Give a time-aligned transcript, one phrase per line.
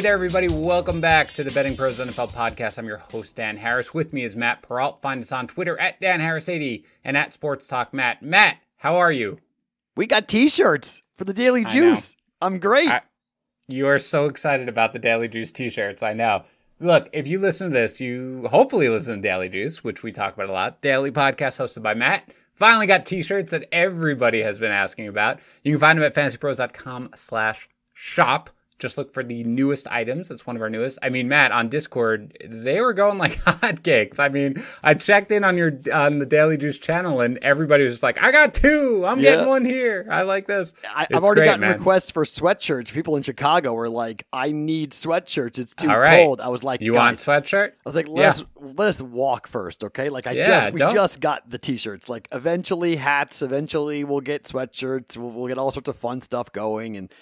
[0.00, 0.48] Hey there, everybody.
[0.48, 2.78] Welcome back to the Betting Pros NFL podcast.
[2.78, 3.92] I'm your host, Dan Harris.
[3.92, 5.02] With me is Matt Peralt.
[5.02, 8.22] Find us on Twitter at Dan Harris80 and at Sports Talk Matt.
[8.22, 9.40] Matt, how are you?
[9.96, 12.16] We got t shirts for the Daily Juice.
[12.40, 12.88] I'm great.
[12.88, 13.02] I,
[13.68, 16.02] you are so excited about the Daily Juice t shirts.
[16.02, 16.44] I know.
[16.78, 20.32] Look, if you listen to this, you hopefully listen to Daily Juice, which we talk
[20.32, 20.80] about a lot.
[20.80, 22.26] Daily podcast hosted by Matt.
[22.54, 25.40] Finally got t-shirts that everybody has been asking about.
[25.62, 28.48] You can find them at fantasypros.com slash shop
[28.80, 30.30] just look for the newest items.
[30.30, 30.98] It's one of our newest.
[31.02, 34.18] I mean, Matt on Discord, they were going like hotcakes.
[34.18, 37.92] I mean, I checked in on your on the Daily Juice channel, and everybody was
[37.92, 39.04] just like, "I got two.
[39.06, 39.36] I'm yeah.
[39.36, 40.06] getting one here.
[40.10, 41.78] I like this." I, have already great, gotten man.
[41.78, 42.92] requests for sweatshirts.
[42.92, 45.58] People in Chicago were like, "I need sweatshirts.
[45.58, 46.24] It's too right.
[46.24, 48.28] cold." I was like, "You want sweatshirt?" I was like, "Let yeah.
[48.30, 50.94] us let us walk first, okay?" Like I yeah, just we don't...
[50.94, 52.08] just got the t-shirts.
[52.08, 53.42] Like eventually hats.
[53.42, 55.16] Eventually we'll get sweatshirts.
[55.16, 57.12] We'll, we'll get all sorts of fun stuff going and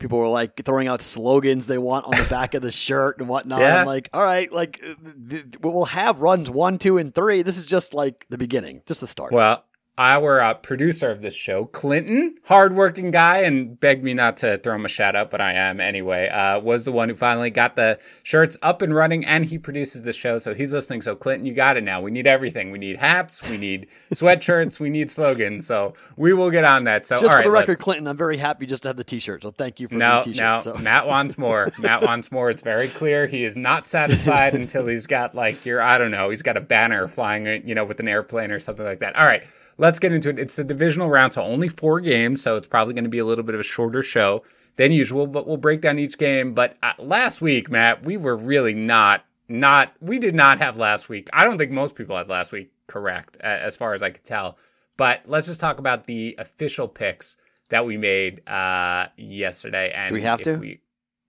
[0.00, 3.28] people were like throwing out slogans they want on the back of the shirt and
[3.28, 3.60] whatnot.
[3.60, 3.80] Yeah.
[3.80, 4.96] I'm like, all right, like th-
[5.28, 7.42] th- we'll have runs one, two, and three.
[7.42, 9.30] This is just like the beginning, just the start.
[9.32, 9.64] Well,
[10.00, 14.74] our uh, producer of this show, Clinton, hardworking guy, and begged me not to throw
[14.74, 17.76] him a shout out, but I am anyway, uh, was the one who finally got
[17.76, 21.02] the shirts up and running, and he produces the show, so he's listening.
[21.02, 22.00] So, Clinton, you got it now.
[22.00, 22.70] We need everything.
[22.70, 25.66] We need hats, we need sweatshirts, we need slogans.
[25.66, 27.04] So, we will get on that.
[27.04, 29.42] So, just for the record, Clinton, I'm very happy just to have the t shirt.
[29.42, 30.42] So, thank you for no, the t shirt.
[30.42, 30.78] No, so.
[30.78, 31.70] Matt wants more.
[31.78, 32.48] Matt wants more.
[32.48, 33.26] It's very clear.
[33.26, 36.62] He is not satisfied until he's got, like, your, I don't know, he's got a
[36.62, 39.14] banner flying, you know, with an airplane or something like that.
[39.14, 39.44] All right
[39.80, 40.38] let's get into it.
[40.38, 43.24] It's the divisional round, so only four games, so it's probably going to be a
[43.24, 44.44] little bit of a shorter show
[44.76, 46.54] than usual, but we'll break down each game.
[46.54, 51.08] But uh, last week, Matt, we were really not not we did not have last
[51.08, 51.28] week.
[51.32, 54.58] I don't think most people had last week correct as far as I could tell.
[54.96, 57.36] But let's just talk about the official picks
[57.70, 59.92] that we made uh, yesterday.
[59.92, 60.56] And Do we have to?
[60.56, 60.80] We,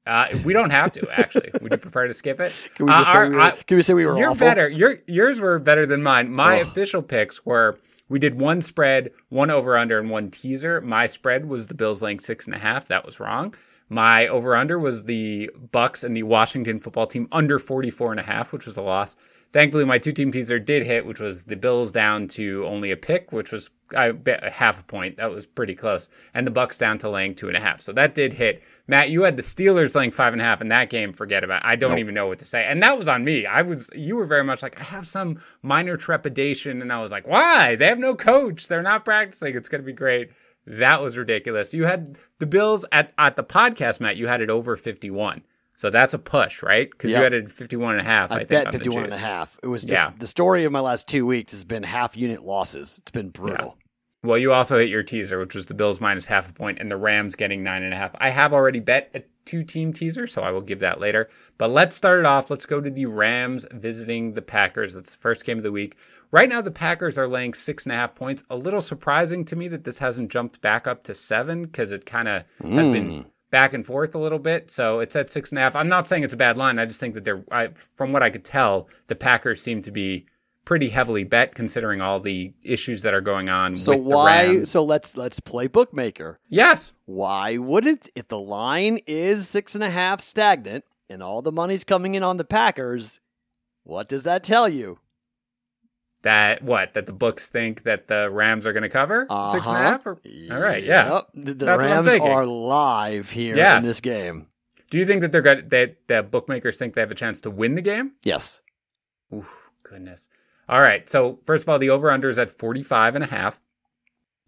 [0.05, 1.51] uh, we don't have to actually.
[1.61, 2.53] Would you prefer to skip it?
[2.75, 4.17] Can we, uh, our, we were, can we say we were?
[4.17, 4.45] You're awful?
[4.45, 4.67] better.
[4.67, 6.31] Your yours were better than mine.
[6.31, 6.63] My oh.
[6.63, 7.79] official picks were
[8.11, 10.81] we did one spread, one over under, and one teaser.
[10.81, 12.89] My spread was the Bills laying six and a half.
[12.89, 13.55] That was wrong.
[13.87, 18.23] My over under was the Bucks and the Washington football team under 44 and a
[18.23, 19.15] half, which was a loss.
[19.53, 22.97] Thankfully, my two team teaser did hit, which was the Bills down to only a
[22.97, 25.17] pick, which was I bet half a point.
[25.17, 27.81] That was pretty close, and the Bucks down to laying two and a half.
[27.81, 28.63] So that did hit.
[28.87, 31.11] Matt, you had the Steelers laying five and a half in that game.
[31.11, 31.63] Forget about.
[31.63, 31.67] It.
[31.67, 31.99] I don't nope.
[31.99, 33.45] even know what to say, and that was on me.
[33.45, 33.89] I was.
[33.93, 37.75] You were very much like I have some minor trepidation, and I was like, why?
[37.75, 38.69] They have no coach.
[38.69, 39.55] They're not practicing.
[39.55, 40.31] It's going to be great.
[40.65, 41.73] That was ridiculous.
[41.73, 44.15] You had the Bills at at the podcast, Matt.
[44.15, 45.43] You had it over fifty one.
[45.81, 46.91] So that's a push, right?
[46.91, 47.17] Because yep.
[47.17, 48.31] you had it 51 and a half.
[48.31, 49.57] I, I think, bet 51 and a half.
[49.63, 50.11] It was just yeah.
[50.15, 52.99] the story of my last two weeks has been half unit losses.
[52.99, 53.77] It's been brutal.
[53.79, 54.29] Yeah.
[54.29, 56.91] Well, you also hit your teaser, which was the Bills minus half a point and
[56.91, 58.11] the Rams getting nine and a half.
[58.19, 61.29] I have already bet a two team teaser, so I will give that later.
[61.57, 62.51] But let's start it off.
[62.51, 64.93] Let's go to the Rams visiting the Packers.
[64.93, 65.97] That's the first game of the week.
[66.29, 68.43] Right now, the Packers are laying six and a half points.
[68.51, 72.05] A little surprising to me that this hasn't jumped back up to seven because it
[72.05, 72.73] kind of mm.
[72.73, 74.71] has been hmm back and forth a little bit.
[74.71, 75.75] So it's at six and a half.
[75.75, 76.79] I'm not saying it's a bad line.
[76.79, 79.91] I just think that they're, I, from what I could tell, the Packers seem to
[79.91, 80.25] be
[80.65, 83.75] pretty heavily bet considering all the issues that are going on.
[83.77, 84.63] So why?
[84.63, 86.39] So let's let's play bookmaker.
[86.49, 86.93] Yes.
[87.05, 91.83] Why wouldn't if the line is six and a half stagnant and all the money's
[91.83, 93.19] coming in on the Packers?
[93.83, 94.99] What does that tell you?
[96.23, 99.53] That what that the books think that the Rams are going to cover uh-huh.
[99.53, 100.05] six and a half.
[100.05, 100.19] Or,
[100.51, 101.27] all right, yeah, yep.
[101.33, 103.81] the, the Rams are live here yes.
[103.81, 104.47] in this game.
[104.89, 105.69] Do you think that they're good?
[105.69, 108.13] That that bookmakers think they have a chance to win the game?
[108.23, 108.61] Yes.
[109.33, 110.29] Oof, goodness.
[110.67, 111.09] All right.
[111.09, 113.59] So first of all, the over under is at 45 and a half.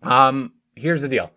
[0.02, 1.32] Um, here's the deal.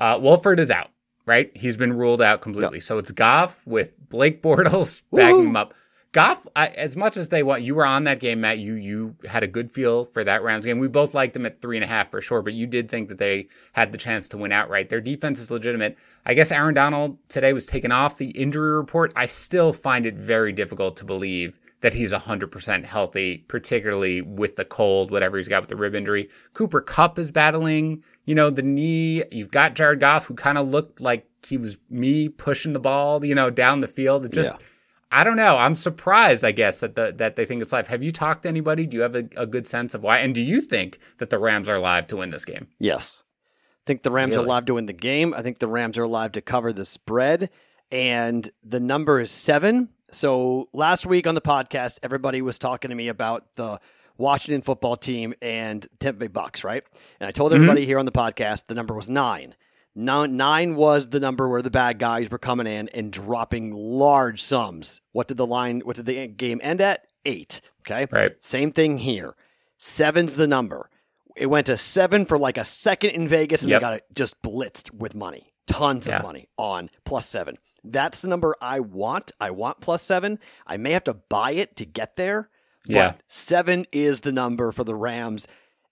[0.00, 0.88] Uh, Wolford is out,
[1.26, 1.50] right?
[1.56, 2.78] He's been ruled out completely.
[2.78, 2.84] Yep.
[2.84, 5.74] So it's Goff with Blake Bortles backing him up.
[6.18, 8.58] Goff, I, as much as they want, you were on that game, Matt.
[8.58, 10.80] You you had a good feel for that Rams game.
[10.80, 13.08] We both liked them at three and a half for sure, but you did think
[13.08, 14.88] that they had the chance to win outright.
[14.88, 15.96] Their defense is legitimate.
[16.26, 19.12] I guess Aaron Donald today was taken off the injury report.
[19.14, 24.64] I still find it very difficult to believe that he's 100% healthy, particularly with the
[24.64, 26.28] cold, whatever he's got with the rib injury.
[26.52, 29.22] Cooper Kupp is battling, you know, the knee.
[29.30, 33.24] You've got Jared Goff, who kind of looked like he was me pushing the ball,
[33.24, 34.24] you know, down the field.
[34.24, 34.54] It just.
[34.54, 34.66] Yeah
[35.10, 35.56] I don't know.
[35.56, 37.88] I'm surprised, I guess, that the that they think it's live.
[37.88, 38.86] Have you talked to anybody?
[38.86, 40.18] Do you have a, a good sense of why?
[40.18, 42.68] And do you think that the Rams are live to win this game?
[42.78, 43.22] Yes.
[43.26, 44.44] I think the Rams really?
[44.44, 45.32] are live to win the game.
[45.32, 47.48] I think the Rams are live to cover the spread.
[47.90, 49.88] And the number is seven.
[50.10, 53.80] So last week on the podcast, everybody was talking to me about the
[54.18, 56.82] Washington football team and Tampa Bay Bucks, right?
[57.18, 57.62] And I told mm-hmm.
[57.62, 57.88] everybody mm-hmm.
[57.88, 59.54] here on the podcast the number was nine.
[59.94, 65.00] Nine was the number where the bad guys were coming in and dropping large sums.
[65.12, 65.80] What did the line?
[65.80, 67.06] What did the game end at?
[67.24, 67.60] Eight.
[67.80, 68.06] Okay.
[68.10, 68.32] Right.
[68.42, 69.34] Same thing here.
[69.76, 70.88] Seven's the number.
[71.36, 73.80] It went to seven for like a second in Vegas, and yep.
[73.80, 76.16] they got it just blitzed with money, tons yeah.
[76.16, 77.58] of money on plus seven.
[77.84, 79.32] That's the number I want.
[79.40, 80.38] I want plus seven.
[80.66, 82.50] I may have to buy it to get there.
[82.86, 83.12] But yeah.
[83.28, 85.46] seven is the number for the Rams.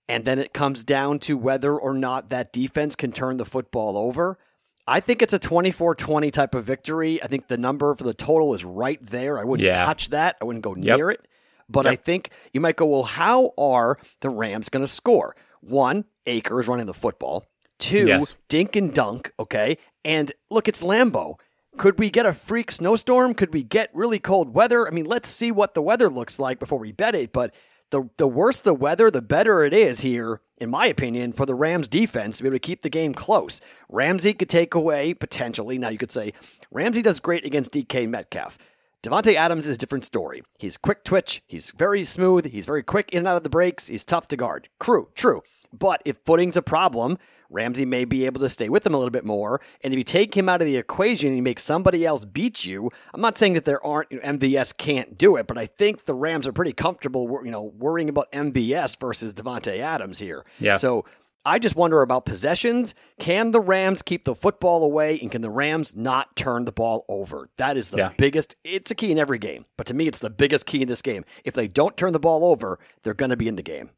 [0.09, 3.97] And then it comes down to whether or not that defense can turn the football
[3.97, 4.39] over.
[4.87, 7.23] I think it's a 24 20 type of victory.
[7.23, 9.39] I think the number for the total is right there.
[9.39, 9.85] I wouldn't yeah.
[9.85, 10.97] touch that, I wouldn't go yep.
[10.97, 11.27] near it.
[11.69, 11.93] But yep.
[11.93, 15.35] I think you might go, well, how are the Rams going to score?
[15.61, 17.45] One, Akers running the football.
[17.79, 18.37] Two, yes.
[18.49, 19.33] dink and dunk.
[19.39, 19.79] Okay.
[20.05, 21.35] And look, it's Lambeau.
[21.77, 23.35] Could we get a freak snowstorm?
[23.35, 24.87] Could we get really cold weather?
[24.87, 27.33] I mean, let's see what the weather looks like before we bet it.
[27.33, 27.53] But
[27.91, 31.55] the the worse the weather, the better it is here, in my opinion, for the
[31.55, 33.61] Rams defense to be able to keep the game close.
[33.89, 35.79] Ramsey could take away potentially.
[35.79, 36.33] Now you could say
[36.71, 38.59] Ramsey does great against DK Metcalf.
[39.03, 40.43] Davante Adams is a different story.
[40.59, 43.87] He's quick twitch, he's very smooth, he's very quick in and out of the breaks,
[43.87, 44.69] he's tough to guard.
[44.81, 45.43] True, true.
[45.79, 47.19] But if footing's a problem,
[47.51, 49.61] Ramsey may be able to stay with him a little bit more.
[49.83, 52.65] And if you take him out of the equation and you make somebody else beat
[52.65, 55.67] you, I'm not saying that there aren't you know, MVS can't do it, but I
[55.67, 60.45] think the Rams are pretty comfortable, you know, worrying about MVS versus Davante Adams here.
[60.59, 60.77] Yeah.
[60.77, 61.05] So
[61.47, 62.97] I just wonder about possessions.
[63.21, 67.05] Can the Rams keep the football away and can the Rams not turn the ball
[67.09, 67.49] over?
[67.57, 68.13] That is the yeah.
[68.19, 69.65] biggest, it's a key in every game.
[69.77, 71.25] But to me, it's the biggest key in this game.
[71.45, 73.91] If they don't turn the ball over, they're going to be in the game.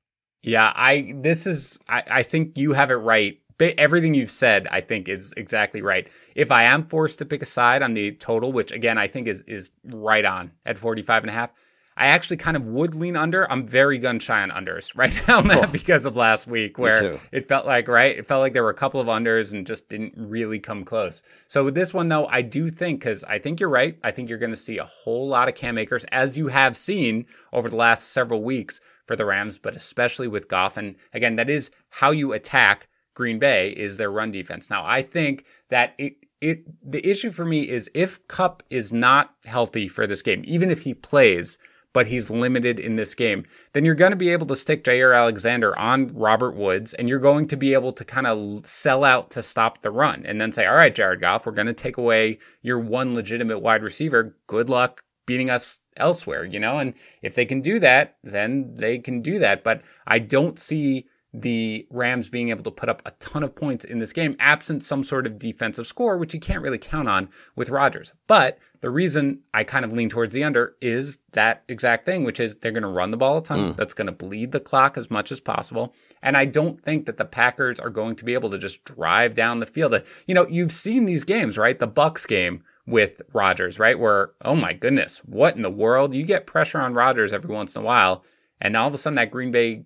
[0.43, 3.39] Yeah, I this is I, I think you have it right.
[3.61, 6.09] Everything you've said, I think, is exactly right.
[6.37, 9.27] If I am forced to pick a side on the total, which again I think
[9.27, 11.51] is is right on at 45 and a half,
[11.99, 13.51] I actually kind of would lean under.
[13.51, 15.73] I'm very gun shy on unders right now, Matt, cool.
[15.73, 18.17] because of last week where it felt like, right?
[18.17, 21.25] It felt like there were a couple of unders and just didn't really come close.
[21.49, 23.99] So with this one, though, I do think, because I think you're right.
[24.05, 26.77] I think you're going to see a whole lot of Cam Akers, as you have
[26.77, 30.77] seen over the last several weeks for the Rams, but especially with Goff.
[30.77, 34.71] And again, that is how you attack Green Bay is their run defense.
[34.71, 39.35] Now, I think that it, it the issue for me is if Kupp is not
[39.45, 41.59] healthy for this game, even if he plays,
[41.93, 45.17] but he's limited in this game, then you're going to be able to stick Jaire
[45.17, 49.31] Alexander on Robert Woods, and you're going to be able to kind of sell out
[49.31, 51.97] to stop the run, and then say, "All right, Jared Goff, we're going to take
[51.97, 54.37] away your one legitimate wide receiver.
[54.47, 56.79] Good luck beating us elsewhere, you know?
[56.79, 59.63] And if they can do that, then they can do that.
[59.63, 63.85] But I don't see the Rams being able to put up a ton of points
[63.85, 67.29] in this game, absent some sort of defensive score, which you can't really count on
[67.55, 68.15] with Rodgers.
[68.27, 72.41] But the reason I kind of lean towards the under is that exact thing, which
[72.41, 73.73] is they're going to run the ball a ton.
[73.73, 73.77] Mm.
[73.77, 75.95] That's going to bleed the clock as much as possible.
[76.23, 79.35] And I don't think that the Packers are going to be able to just drive
[79.35, 80.03] down the field.
[80.27, 81.79] You know, you've seen these games, right?
[81.79, 83.99] The Bucks game with Rodgers, right?
[83.99, 86.15] Where, oh my goodness, what in the world?
[86.15, 88.25] You get pressure on Rodgers every once in a while,
[88.61, 89.85] and all of a sudden that Green Bay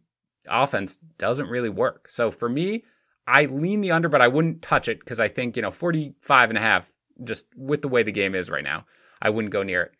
[0.48, 2.08] offense doesn't really work.
[2.08, 2.84] So for me,
[3.26, 6.50] I lean the under, but I wouldn't touch it because I think, you know, 45
[6.50, 6.92] and a half,
[7.24, 8.86] just with the way the game is right now,
[9.20, 9.92] I wouldn't go near it.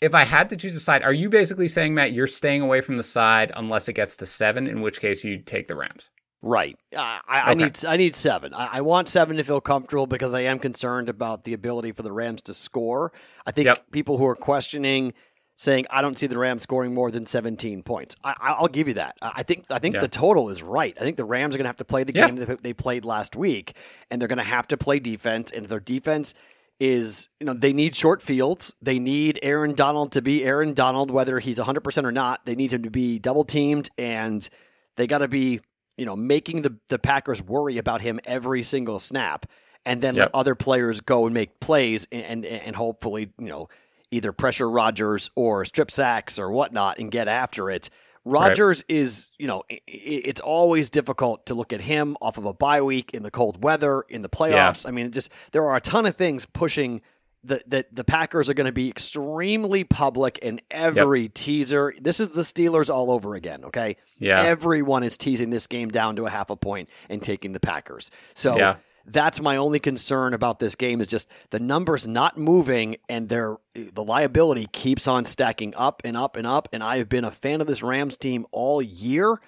[0.00, 2.80] If I had to choose a side, are you basically saying, Matt, you're staying away
[2.80, 6.08] from the side unless it gets to seven, in which case you'd take the Rams?
[6.42, 6.78] Right.
[6.96, 7.54] I, I, okay.
[7.64, 8.54] Need I need seven.
[8.54, 12.02] I, I, want seven to feel comfortable because I am concerned about the ability for
[12.02, 13.12] the Rams to score.
[13.44, 13.90] I think yep.
[13.90, 15.12] people who are questioning
[15.60, 18.16] saying I don't see the Rams scoring more than 17 points.
[18.24, 19.18] I, will give you that.
[19.20, 20.00] I think I think yeah.
[20.00, 20.96] the total is right.
[20.98, 22.46] I think the Rams are going to have to play the game yeah.
[22.46, 23.76] that they played last week,
[24.10, 25.50] and they're going to have to play defense.
[25.50, 26.32] And if their defense
[26.78, 28.74] is, you know, they need short fields.
[28.80, 32.46] They need Aaron Donald to be Aaron Donald, whether he's 100 percent or not.
[32.46, 34.48] They need him to be double teamed, and
[34.96, 35.60] they got to be
[36.00, 39.44] you know, making the, the Packers worry about him every single snap
[39.84, 40.30] and then yep.
[40.32, 43.68] let other players go and make plays and, and, and hopefully, you know,
[44.10, 47.90] either pressure Rodgers or strip sacks or whatnot and get after it.
[48.24, 48.96] Rodgers right.
[48.96, 53.10] is, you know, it's always difficult to look at him off of a bye week
[53.12, 54.84] in the cold weather, in the playoffs.
[54.84, 54.88] Yeah.
[54.88, 57.02] I mean, just there are a ton of things pushing
[57.42, 61.34] the, the, the Packers are going to be extremely public in every yep.
[61.34, 61.94] teaser.
[61.98, 63.96] This is the Steelers all over again, okay?
[64.18, 64.42] Yeah.
[64.42, 68.10] Everyone is teasing this game down to a half a point and taking the Packers.
[68.34, 68.76] So yeah.
[69.06, 73.56] that's my only concern about this game is just the numbers not moving and their
[73.74, 76.68] the liability keeps on stacking up and up and up.
[76.72, 79.40] And I have been a fan of this Rams team all year.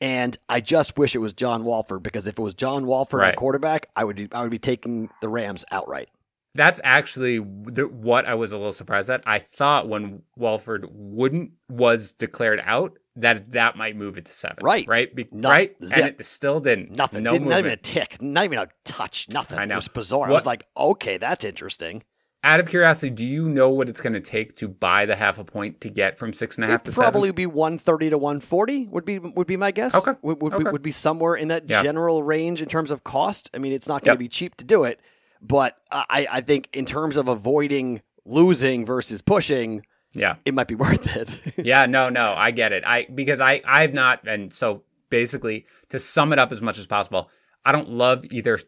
[0.00, 3.28] And I just wish it was John Wolford because if it was John Wolford right.
[3.28, 6.08] at quarterback, I would I would be taking the Rams outright.
[6.54, 9.22] That's actually the, what I was a little surprised at.
[9.26, 14.58] I thought when Wolford wouldn't was declared out, that that might move it to seven.
[14.62, 14.86] Right.
[14.86, 15.14] Right.
[15.14, 15.74] Be- no, right.
[15.84, 15.98] Zip.
[15.98, 16.90] And it still didn't.
[16.90, 17.22] Nothing.
[17.22, 18.20] No didn't, not even a tick.
[18.20, 19.28] Not even a touch.
[19.30, 19.58] Nothing.
[19.58, 19.74] I know.
[19.74, 20.20] It was bizarre.
[20.20, 22.02] What, I was like, okay, that's interesting.
[22.44, 25.38] Out of curiosity, do you know what it's going to take to buy the half
[25.38, 27.34] a point to get from six and a half It'd to probably seven?
[27.36, 28.86] be one thirty to one forty.
[28.88, 29.94] Would be would be my guess.
[29.94, 30.18] Okay.
[30.22, 30.64] Would, would, okay.
[30.64, 31.82] Be, would be somewhere in that yeah.
[31.82, 33.48] general range in terms of cost.
[33.54, 34.28] I mean, it's not going to yep.
[34.28, 34.98] be cheap to do it,
[35.42, 39.84] but I I think in terms of avoiding losing versus pushing,
[40.14, 41.56] yeah, it might be worth it.
[41.66, 41.86] yeah.
[41.86, 42.08] No.
[42.08, 42.34] No.
[42.36, 42.84] I get it.
[42.86, 46.86] I because I I've not and so basically to sum it up as much as
[46.86, 47.28] possible.
[47.64, 48.58] I don't love either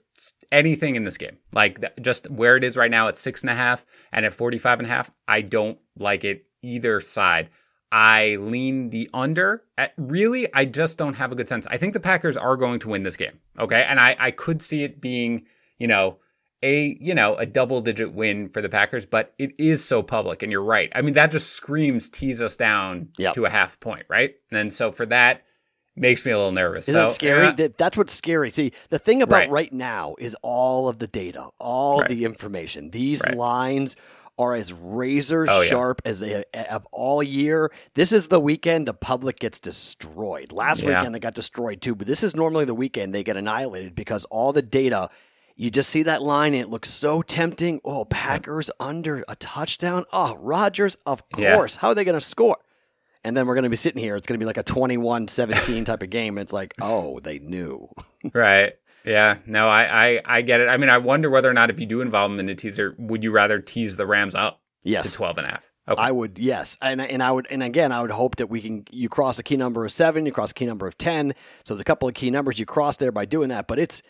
[0.53, 1.39] anything in this game.
[1.53, 4.79] Like just where it is right now at six and a half and at 45
[4.81, 7.51] and a half, I don't like it either side.
[7.91, 9.65] I lean the under.
[9.79, 11.67] At, really, I just don't have a good sense.
[11.69, 13.39] I think the Packers are going to win this game.
[13.59, 13.85] Okay.
[13.89, 15.47] And I, I could see it being,
[15.79, 16.19] you know,
[16.65, 20.43] a, you know, a double digit win for the Packers, but it is so public.
[20.43, 20.91] And you're right.
[20.95, 23.35] I mean, that just screams tease us down yep.
[23.35, 24.35] to a half point, right?
[24.51, 25.45] And so for that,
[25.97, 26.89] makes me a little nervous.
[26.89, 27.53] Isn't so, scary?
[27.53, 28.51] That, that's what's scary.
[28.51, 29.51] See, the thing about right.
[29.51, 32.09] right, now is all of the data, all right.
[32.09, 32.91] the information.
[32.91, 33.37] These right.
[33.37, 33.95] lines
[34.37, 36.11] are as razor oh, sharp yeah.
[36.11, 37.71] as they have all year.
[37.95, 40.51] This is the weekend the public gets destroyed.
[40.51, 40.89] Last yeah.
[40.89, 44.25] weekend they got destroyed too, but this is normally the weekend they get annihilated because
[44.27, 45.11] all the data.
[45.57, 47.81] You just see that line and it looks so tempting.
[47.85, 50.05] Oh, Packers under a touchdown.
[50.13, 51.75] Oh, Rodgers, of course.
[51.75, 51.81] Yeah.
[51.81, 52.57] How are they going to score?
[53.25, 54.17] and then we're going to be sitting here.
[54.17, 56.39] It's going to be like a 21-17 type of game.
[56.39, 57.89] It's like, oh, they knew.
[58.35, 58.75] right.
[59.05, 59.39] Yeah.
[59.47, 60.69] No, I, I, I get it.
[60.69, 62.95] I mean, I wonder whether or not if you do involve them in a teaser,
[62.99, 65.11] would you rather tease the Rams up yes.
[65.11, 65.71] to 12 and a half?
[65.87, 66.01] Okay.
[66.01, 68.87] I would, yes, and and I would, and again, I would hope that we can.
[68.91, 71.35] You cross a key number of seven, you cross a key number of ten.
[71.63, 73.67] So there's a couple of key numbers you cross there by doing that.
[73.67, 74.01] But it's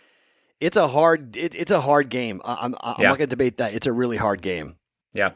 [0.64, 2.40] it's a hard it, it's a hard game.
[2.44, 3.08] I'm I'm yeah.
[3.08, 3.74] not going to debate that.
[3.74, 4.76] It's a really hard game.
[5.12, 5.32] Yeah.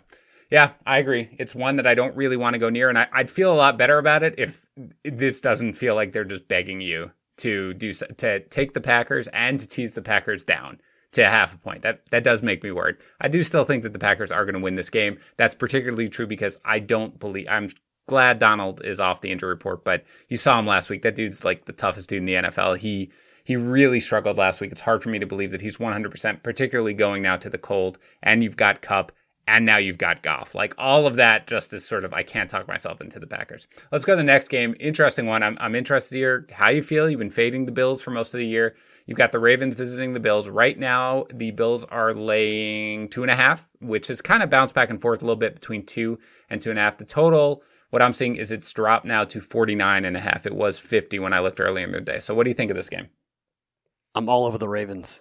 [0.51, 1.29] Yeah, I agree.
[1.39, 3.55] It's one that I don't really want to go near, and I, would feel a
[3.55, 4.67] lot better about it if
[5.05, 9.61] this doesn't feel like they're just begging you to do to take the Packers and
[9.61, 10.81] to tease the Packers down
[11.13, 11.83] to half a point.
[11.83, 12.97] That that does make me worried.
[13.21, 15.19] I do still think that the Packers are going to win this game.
[15.37, 17.69] That's particularly true because I don't believe I'm
[18.07, 21.03] glad Donald is off the injury report, but you saw him last week.
[21.03, 22.79] That dude's like the toughest dude in the NFL.
[22.79, 23.11] He
[23.49, 24.71] he really struggled last week.
[24.71, 27.97] It's hard for me to believe that he's 100%, particularly going now to the cold.
[28.23, 29.11] And you've got Kupp,
[29.47, 30.55] and now you've got Goff.
[30.55, 33.67] Like all of that just is sort of I can't talk myself into the Packers.
[33.90, 34.76] Let's go to the next game.
[34.78, 35.43] Interesting one.
[35.43, 37.09] I'm I'm interested to hear how you feel.
[37.09, 38.76] You've been fading the Bills for most of the year.
[39.07, 40.50] You've got the Ravens visiting the Bills.
[40.50, 44.75] Right now, the Bills are laying two and a half, which has kind of bounced
[44.75, 46.19] back and forth a little bit between two
[46.50, 46.99] and two and a half.
[46.99, 50.45] The total, what I'm seeing is it's dropped now to 49 and a half.
[50.45, 52.19] It was 50 when I looked earlier in the day.
[52.19, 53.09] So what do you think of this game?
[54.15, 55.21] I'm all over the Ravens.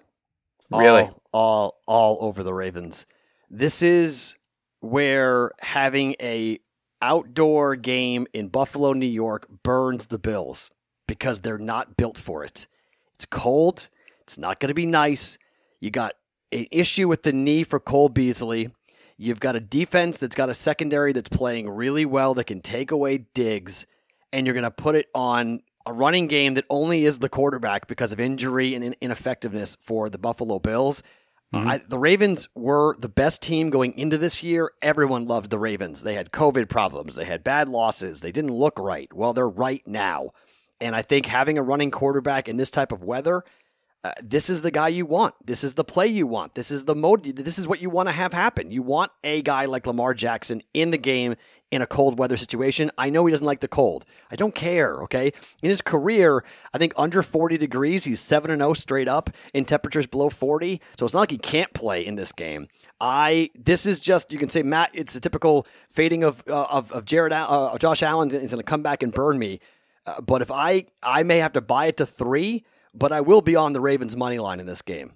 [0.72, 1.04] Really?
[1.04, 3.06] All, all, all over the Ravens.
[3.50, 4.36] This is
[4.82, 6.60] where having a
[7.02, 10.72] outdoor game in Buffalo, New York burns the Bills
[11.08, 12.68] because they're not built for it.
[13.16, 13.90] It's cold.
[14.22, 15.38] It's not going to be nice.
[15.80, 16.14] You got
[16.52, 18.70] an issue with the knee for Cole Beasley.
[19.18, 22.92] You've got a defense that's got a secondary that's playing really well that can take
[22.92, 23.88] away digs,
[24.32, 27.88] and you're going to put it on a running game that only is the quarterback
[27.88, 31.02] because of injury and ineffectiveness for the Buffalo Bills.
[31.54, 31.68] Mm-hmm.
[31.68, 34.72] I, the Ravens were the best team going into this year.
[34.82, 36.04] Everyone loved the Ravens.
[36.04, 37.16] They had COVID problems.
[37.16, 38.20] They had bad losses.
[38.20, 39.12] They didn't look right.
[39.14, 40.32] Well, they're right now.
[40.82, 43.46] And I think having a running quarterback in this type of weather
[44.08, 45.36] uh, this is the guy you want.
[45.46, 46.56] This is the play you want.
[46.56, 47.26] This is the mode.
[47.26, 48.72] This is what you want to have happen.
[48.72, 51.36] You want a guy like Lamar Jackson in the game
[51.72, 52.90] in a cold weather situation.
[52.98, 54.06] I know he doesn't like the cold.
[54.32, 55.04] I don't care.
[55.04, 55.34] Okay.
[55.62, 59.66] In his career, I think under 40 degrees, he's 7 and 0 straight up in
[59.66, 60.80] temperatures below 40.
[60.98, 62.70] So it's not like he can't play in this game.
[63.02, 64.92] I this is just you can say Matt.
[64.94, 68.64] It's a typical fading of uh, of of Jared uh, Josh Allen is going to
[68.64, 69.60] come back and burn me.
[70.06, 73.42] Uh, but if I I may have to buy it to three but I will
[73.42, 75.14] be on the Ravens money line in this game.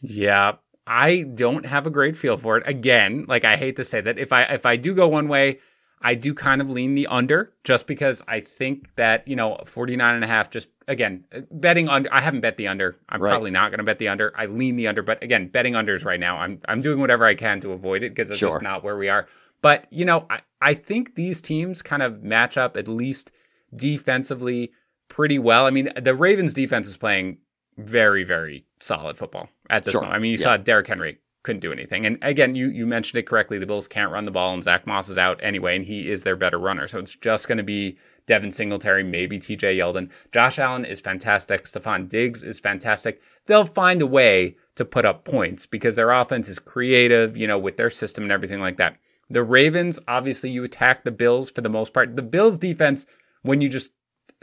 [0.00, 2.64] Yeah, I don't have a great feel for it.
[2.66, 5.58] Again, like I hate to say that if I if I do go one way,
[6.00, 10.14] I do kind of lean the under just because I think that, you know, 49
[10.14, 12.96] and a half just again, betting under I haven't bet the under.
[13.08, 13.30] I'm right.
[13.30, 14.32] probably not going to bet the under.
[14.36, 16.36] I lean the under, but again, betting unders right now.
[16.36, 18.50] I'm I'm doing whatever I can to avoid it because it's sure.
[18.50, 19.26] just not where we are.
[19.62, 23.32] But, you know, I, I think these teams kind of match up at least
[23.74, 24.72] defensively
[25.08, 25.66] pretty well.
[25.66, 27.38] I mean, the Ravens defense is playing
[27.78, 30.02] very, very solid football at this sure.
[30.02, 30.16] moment.
[30.16, 30.44] I mean, you yeah.
[30.44, 32.04] saw Derrick Henry couldn't do anything.
[32.04, 33.58] And again, you you mentioned it correctly.
[33.58, 36.24] The Bills can't run the ball, and Zach Moss is out anyway, and he is
[36.24, 36.88] their better runner.
[36.88, 37.96] So it's just going to be
[38.26, 40.10] Devin Singletary, maybe TJ Yeldon.
[40.32, 41.64] Josh Allen is fantastic.
[41.64, 43.22] Stefon Diggs is fantastic.
[43.46, 47.58] They'll find a way to put up points because their offense is creative, you know,
[47.58, 48.98] with their system and everything like that.
[49.30, 52.16] The Ravens, obviously, you attack the Bills for the most part.
[52.16, 53.06] The Bills defense
[53.42, 53.92] when you just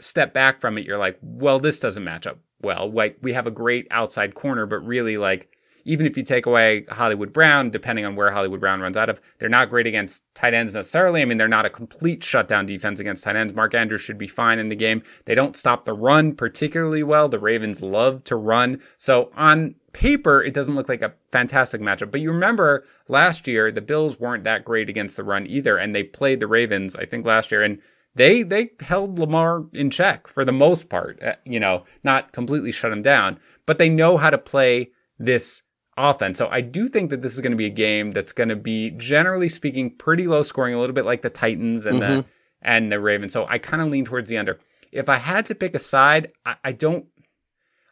[0.00, 2.90] step back from it, you're like, well, this doesn't match up well.
[2.90, 5.48] Like we have a great outside corner, but really like
[5.84, 9.20] even if you take away Hollywood Brown, depending on where Hollywood Brown runs out of,
[9.38, 11.22] they're not great against tight ends necessarily.
[11.22, 13.54] I mean, they're not a complete shutdown defense against tight ends.
[13.54, 15.02] Mark Andrews should be fine in the game.
[15.26, 17.28] They don't stop the run particularly well.
[17.28, 18.80] The Ravens love to run.
[18.96, 22.10] So on paper, it doesn't look like a fantastic matchup.
[22.10, 25.76] But you remember last year, the Bills weren't that great against the run either.
[25.76, 27.62] And they played the Ravens, I think, last year.
[27.62, 27.78] And
[28.14, 31.22] they they held Lamar in check for the most part.
[31.22, 35.62] Uh, you know, not completely shut him down, but they know how to play this
[35.96, 36.38] offense.
[36.38, 38.56] So I do think that this is going to be a game that's going to
[38.56, 42.20] be generally speaking pretty low scoring, a little bit like the Titans and mm-hmm.
[42.20, 42.24] the
[42.62, 43.32] and the Ravens.
[43.32, 44.58] So I kind of lean towards the under.
[44.92, 47.06] If I had to pick a side, I, I, don't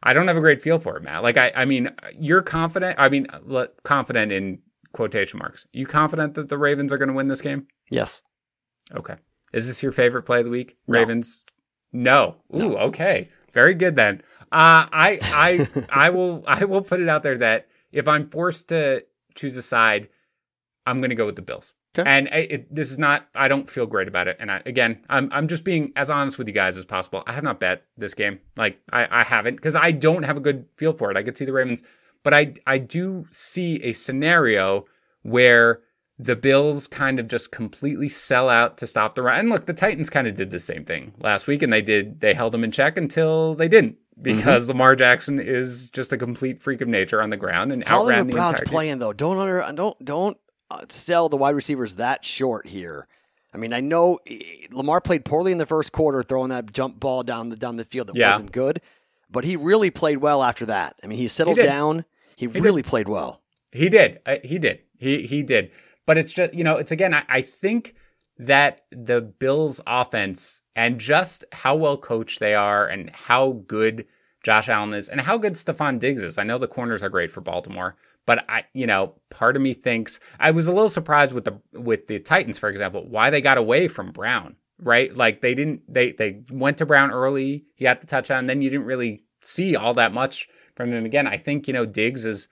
[0.02, 1.23] I don't have a great feel for it, Matt.
[1.23, 2.97] Like I I mean, you're confident.
[2.99, 3.26] I mean,
[3.83, 4.61] confident in
[4.93, 5.67] quotation marks.
[5.73, 7.67] You confident that the Ravens are going to win this game?
[7.91, 8.23] Yes.
[8.95, 9.17] Okay.
[9.52, 10.76] Is this your favorite play of the week?
[10.87, 10.99] No.
[10.99, 11.44] Ravens?
[11.92, 12.37] No.
[12.54, 12.76] Ooh, no.
[12.78, 13.28] okay.
[13.52, 14.23] Very good then.
[14.50, 15.68] Uh, I I
[16.06, 19.04] I will I will put it out there that if I'm forced to
[19.35, 20.09] choose a side,
[20.87, 21.75] I'm going to go with the Bills.
[21.99, 22.09] Okay.
[22.09, 23.28] And it, this is not.
[23.35, 24.38] I don't feel great about it.
[24.40, 27.23] And I, again, I'm I'm just being as honest with you guys as possible.
[27.26, 28.40] I have not bet this game.
[28.56, 31.18] Like I, I haven't because I don't have a good feel for it.
[31.18, 31.82] I could see the Ravens,
[32.23, 34.87] but I I do see a scenario
[35.21, 35.80] where
[36.23, 39.38] the Bills kind of just completely sell out to stop the run.
[39.38, 42.21] And look, the Titans kind of did the same thing last week, and they did.
[42.21, 43.99] They held them in check until they didn't.
[44.12, 44.37] Mm-hmm.
[44.37, 44.73] because mm-hmm.
[44.73, 48.26] Lamar Jackson is just a complete freak of nature on the ground and How outran
[48.26, 49.14] the Browns playing though.
[49.14, 50.37] Don't under, don't don't
[50.71, 53.09] uh, sell the wide receivers that short here.
[53.55, 57.00] I mean, I know eh, Lamar played poorly in the first quarter, throwing that jump
[57.00, 58.33] ball down the down the field that yeah.
[58.33, 58.83] wasn't good,
[59.31, 60.95] but he really played well after that.
[61.02, 62.05] I mean, he settled he down.
[62.37, 62.88] He, he really did.
[62.88, 63.41] played well.
[63.73, 64.21] He did.
[64.26, 64.81] Uh, he did.
[64.99, 65.71] He he did.
[66.06, 67.14] But it's just you know, it's again.
[67.14, 67.94] I, I think
[68.38, 74.07] that the Bills offense and just how well coached they are and how good
[74.42, 76.38] Josh Allen is and how good Stefon Diggs is.
[76.38, 77.96] I know the corners are great for Baltimore,
[78.27, 81.61] but I, you know, part of me thinks I was a little surprised with the
[81.79, 85.14] with the Titans, for example, why they got away from Brown, right?
[85.14, 88.70] Like they didn't they they went to Brown early, he got the touchdown, then you
[88.70, 91.27] didn't really see all that much from him again.
[91.27, 92.48] I think, you know, Diggs is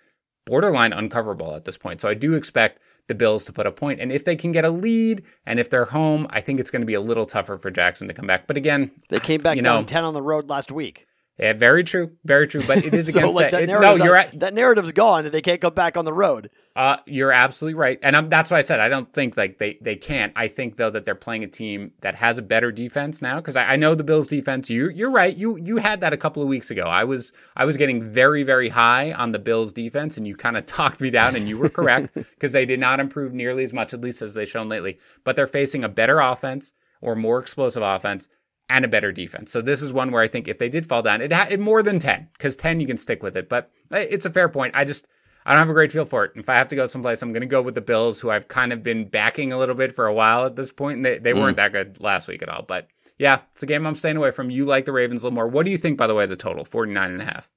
[0.47, 2.01] borderline uncoverable at this point.
[2.01, 4.01] So I do expect the Bills to put a point.
[4.01, 6.83] And if they can get a lead and if they're home, I think it's going
[6.83, 8.47] to be a little tougher for Jackson to come back.
[8.47, 11.07] But again, they came back you know, down 10 on the road last week.
[11.41, 12.63] Yeah, very true, very true.
[12.67, 13.67] But it is so against like that.
[13.67, 16.51] that no, you're at, that narrative's gone that they can't come back on the road.
[16.77, 18.79] Uh, you're absolutely right, and I'm, that's what I said.
[18.79, 20.35] I don't think like they they can't.
[20.37, 23.57] I think though that they're playing a team that has a better defense now because
[23.57, 24.69] I, I, know the Bills' defense.
[24.69, 25.35] You you're right.
[25.35, 26.85] You you had that a couple of weeks ago.
[26.85, 30.59] I was I was getting very very high on the Bills' defense, and you kind
[30.59, 33.73] of talked me down, and you were correct because they did not improve nearly as
[33.73, 34.99] much, at least as they've shown lately.
[35.25, 38.29] But they're facing a better offense or more explosive offense
[38.71, 39.51] and a better defense.
[39.51, 41.83] So this is one where I think if they did fall down, it had more
[41.83, 43.49] than 10 because 10 you can stick with it.
[43.49, 44.75] But it's a fair point.
[44.75, 45.07] I just
[45.45, 46.33] I don't have a great feel for it.
[46.37, 48.49] If I have to go someplace, I'm going to go with the Bills, who I've
[48.49, 50.97] kind of been backing a little bit for a while at this point.
[50.97, 51.41] And they, they mm.
[51.41, 52.63] weren't that good last week at all.
[52.63, 54.51] But yeah, it's a game I'm staying away from.
[54.51, 55.49] You like the Ravens a little more.
[55.49, 57.51] What do you think, by the way, the total 49 and a half?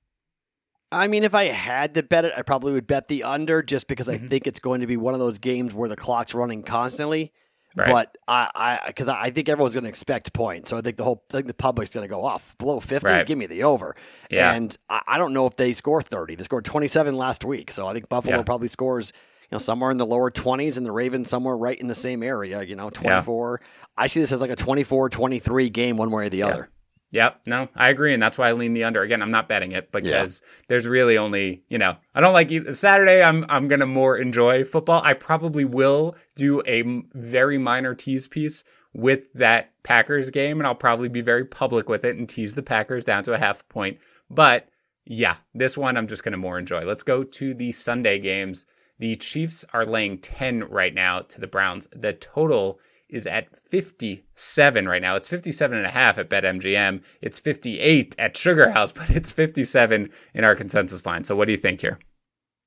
[0.91, 3.87] I mean, if I had to bet it, I probably would bet the under just
[3.87, 4.25] because mm-hmm.
[4.25, 7.33] I think it's going to be one of those games where the clock's running constantly.
[7.75, 7.89] Right.
[7.89, 11.03] But I, I, because I think everyone's going to expect points, so I think the
[11.03, 13.09] whole, I think the public's going to go off below fifty.
[13.09, 13.25] Right.
[13.25, 13.95] Give me the over.
[14.29, 14.53] Yeah.
[14.53, 16.35] And I, I, don't know if they score thirty.
[16.35, 18.43] They scored twenty seven last week, so I think Buffalo yeah.
[18.43, 21.87] probably scores, you know, somewhere in the lower twenties, and the Ravens somewhere right in
[21.87, 22.61] the same area.
[22.63, 23.59] You know, twenty four.
[23.61, 23.67] Yeah.
[23.97, 26.69] I see this as like a 24-23 game, one way or the other.
[27.13, 27.41] Yep.
[27.45, 28.11] No, I agree.
[28.11, 29.03] And that's why I lean the under.
[29.03, 30.49] Again, I'm not betting it because yeah.
[30.67, 32.73] there's really only, you know, I don't like either.
[32.73, 33.21] Saturday.
[33.21, 34.99] I'm, I'm going to more enjoy football.
[35.03, 36.81] I probably will do a
[37.13, 40.59] very minor tease piece with that Packers game.
[40.59, 43.37] And I'll probably be very public with it and tease the Packers down to a
[43.37, 43.99] half point.
[44.31, 44.67] But
[45.05, 46.83] yeah, this one I'm just going to more enjoy.
[46.83, 48.65] Let's go to the Sunday games.
[48.97, 51.87] The Chiefs are laying 10 right now to the Browns.
[51.95, 52.79] The total
[53.13, 55.15] is at 57 right now.
[55.15, 57.01] It's 57 and a half at BetMGM.
[57.21, 61.23] It's 58 at Sugar House, but it's 57 in our consensus line.
[61.23, 61.99] So what do you think here?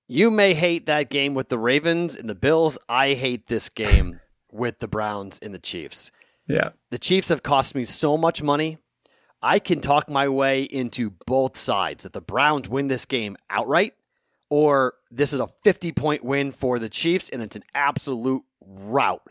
[0.08, 2.78] You may hate that game with the Ravens and the Bills.
[2.88, 4.20] I hate this game
[4.52, 6.12] with the Browns and the Chiefs.
[6.46, 6.70] Yeah.
[6.90, 8.78] The Chiefs have cost me so much money.
[9.42, 13.94] I can talk my way into both sides that the Browns win this game outright
[14.48, 19.22] or this is a 50 point win for the Chiefs and it's an absolute rout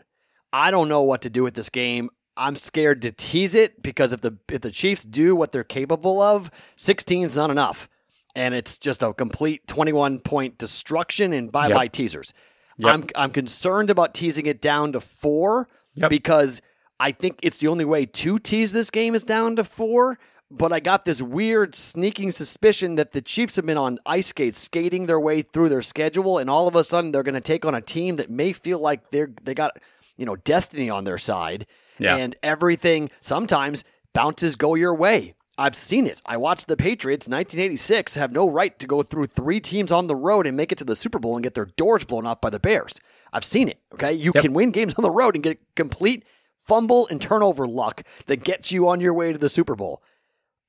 [0.52, 2.10] I don't know what to do with this game.
[2.36, 6.20] I'm scared to tease it because if the if the Chiefs do what they're capable
[6.20, 7.88] of, 16 is not enough.
[8.34, 11.92] And it's just a complete 21 point destruction and bye bye yep.
[11.92, 12.34] teasers.
[12.78, 12.94] Yep.
[12.94, 16.10] I'm I'm concerned about teasing it down to four yep.
[16.10, 16.60] because
[17.00, 20.18] I think it's the only way to tease this game is down to four.
[20.48, 24.58] But I got this weird sneaking suspicion that the Chiefs have been on ice skates,
[24.58, 27.64] skating their way through their schedule, and all of a sudden they're going to take
[27.64, 29.78] on a team that may feel like they're they got
[30.16, 31.66] you know destiny on their side,
[31.98, 32.16] yeah.
[32.16, 35.34] and everything sometimes bounces go your way.
[35.58, 36.20] I've seen it.
[36.26, 40.16] I watched the Patriots 1986 have no right to go through three teams on the
[40.16, 42.50] road and make it to the Super Bowl and get their doors blown off by
[42.50, 43.00] the Bears.
[43.32, 43.80] I've seen it.
[43.94, 44.12] Okay.
[44.12, 44.42] You yep.
[44.42, 46.24] can win games on the road and get complete
[46.58, 50.02] fumble and turnover luck that gets you on your way to the Super Bowl.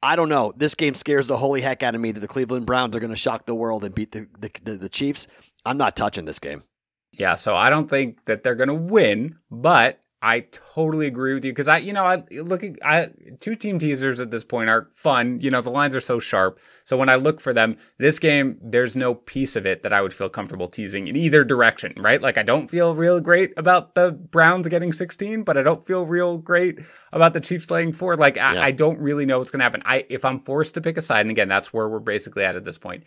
[0.01, 0.53] I don't know.
[0.55, 3.09] This game scares the holy heck out of me that the Cleveland Browns are going
[3.09, 5.27] to shock the world and beat the, the, the, the Chiefs.
[5.65, 6.63] I'm not touching this game.
[7.11, 11.45] Yeah, so I don't think that they're going to win, but I totally agree with
[11.45, 14.87] you because I, you know, I looking, I two team teasers at this point are
[14.91, 15.39] fun.
[15.41, 16.59] You know, the lines are so sharp.
[16.85, 20.01] So when I look for them, this game, there's no piece of it that I
[20.01, 22.19] would feel comfortable teasing in either direction, right?
[22.19, 26.07] Like I don't feel real great about the Browns getting 16, but I don't feel
[26.07, 26.79] real great
[27.13, 28.17] about the Chiefs laying four.
[28.17, 28.63] Like I, yeah.
[28.63, 29.83] I don't really know what's going to happen.
[29.85, 32.55] I, if I'm forced to pick a side, and again, that's where we're basically at
[32.55, 33.03] at this point,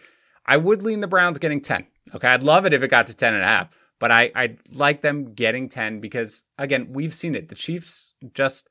[0.46, 1.86] I would lean the Browns getting 10.
[2.14, 3.70] Okay, I'd love it if it got to 10 and a half.
[4.00, 7.48] But I, I like them getting 10 because, again, we've seen it.
[7.48, 8.68] The Chiefs just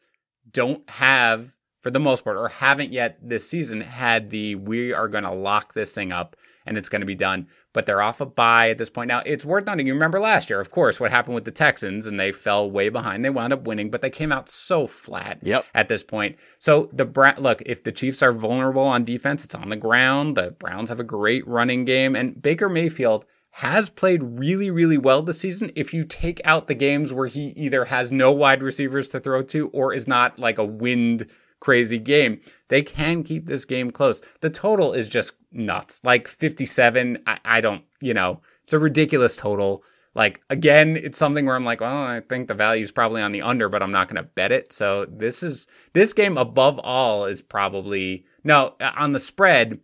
[0.51, 5.07] don't have, for the most part, or haven't yet this season, had the we are
[5.07, 7.47] going to lock this thing up and it's going to be done.
[7.73, 9.07] But they're off a bye at this point.
[9.07, 9.85] Now, it's worth noting.
[9.85, 12.89] You remember last year, of course, what happened with the Texans and they fell way
[12.89, 13.23] behind.
[13.23, 15.63] They wound up winning, but they came out so flat yep.
[15.75, 16.37] at this point.
[16.57, 20.35] So, the Bra- look, if the Chiefs are vulnerable on defense, it's on the ground.
[20.35, 22.15] The Browns have a great running game.
[22.15, 23.27] And Baker Mayfield
[23.59, 25.69] has played really, really well this season.
[25.75, 29.41] If you take out the games where he either has no wide receivers to throw
[29.41, 31.27] to or is not like a wind
[31.59, 34.21] crazy game, they can keep this game close.
[34.39, 35.99] The total is just nuts.
[36.05, 39.83] Like 57, I, I don't, you know, it's a ridiculous total.
[40.15, 43.33] Like again, it's something where I'm like, well, I think the value is probably on
[43.33, 44.71] the under, but I'm not going to bet it.
[44.71, 49.81] So this is this game above all is probably no uh, on the spread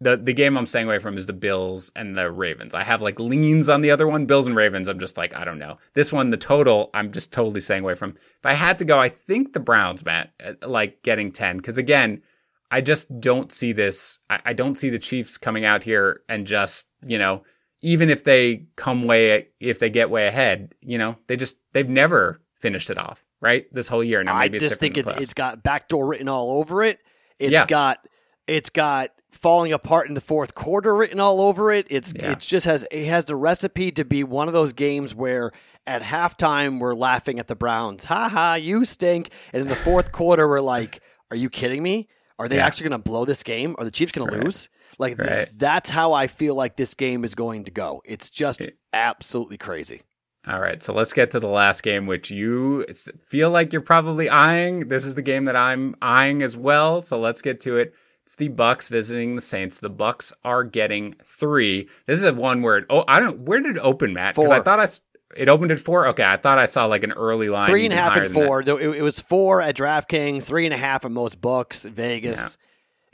[0.00, 2.74] the the game I'm staying away from is the Bills and the Ravens.
[2.74, 4.88] I have like leans on the other one, Bills and Ravens.
[4.88, 5.78] I'm just like I don't know.
[5.94, 8.10] This one, the total, I'm just totally staying away from.
[8.10, 11.78] If I had to go, I think the Browns, Matt, uh, like getting ten because
[11.78, 12.22] again,
[12.70, 14.18] I just don't see this.
[14.28, 17.42] I, I don't see the Chiefs coming out here and just you know
[17.80, 21.88] even if they come way if they get way ahead, you know they just they've
[21.88, 24.22] never finished it off right this whole year.
[24.22, 26.98] Now maybe I just think it's, it's got backdoor written all over it.
[27.38, 27.66] It's yeah.
[27.66, 28.06] got
[28.46, 31.86] it's got falling apart in the fourth quarter written all over it.
[31.90, 32.32] It's yeah.
[32.32, 35.52] it just has it has the recipe to be one of those games where
[35.86, 38.06] at halftime we're laughing at the Browns.
[38.06, 39.30] Ha ha, you stink.
[39.52, 42.08] And in the fourth quarter we're like, are you kidding me?
[42.38, 42.66] Are they yeah.
[42.66, 43.74] actually going to blow this game?
[43.78, 44.38] Are the Chiefs going right.
[44.38, 44.68] to lose?
[44.98, 45.46] Like right.
[45.46, 48.02] th- that's how I feel like this game is going to go.
[48.04, 48.60] It's just
[48.92, 50.02] absolutely crazy.
[50.46, 52.86] All right, so let's get to the last game, which you
[53.20, 54.86] feel like you're probably eyeing.
[54.86, 57.02] This is the game that I'm eyeing as well.
[57.02, 57.94] So let's get to it.
[58.26, 59.78] It's the Bucks visiting the Saints.
[59.78, 61.88] The Bucks are getting three.
[62.06, 62.84] This is a one word.
[62.90, 63.42] Oh, I don't.
[63.42, 64.34] Where did it open, Matt?
[64.34, 64.88] Because I thought I
[65.36, 66.08] it opened at four.
[66.08, 67.68] Okay, I thought I saw like an early line.
[67.68, 68.62] Three and a half and four.
[68.62, 71.84] It, it, was four at DraftKings, three and a half at most books.
[71.84, 72.58] Vegas.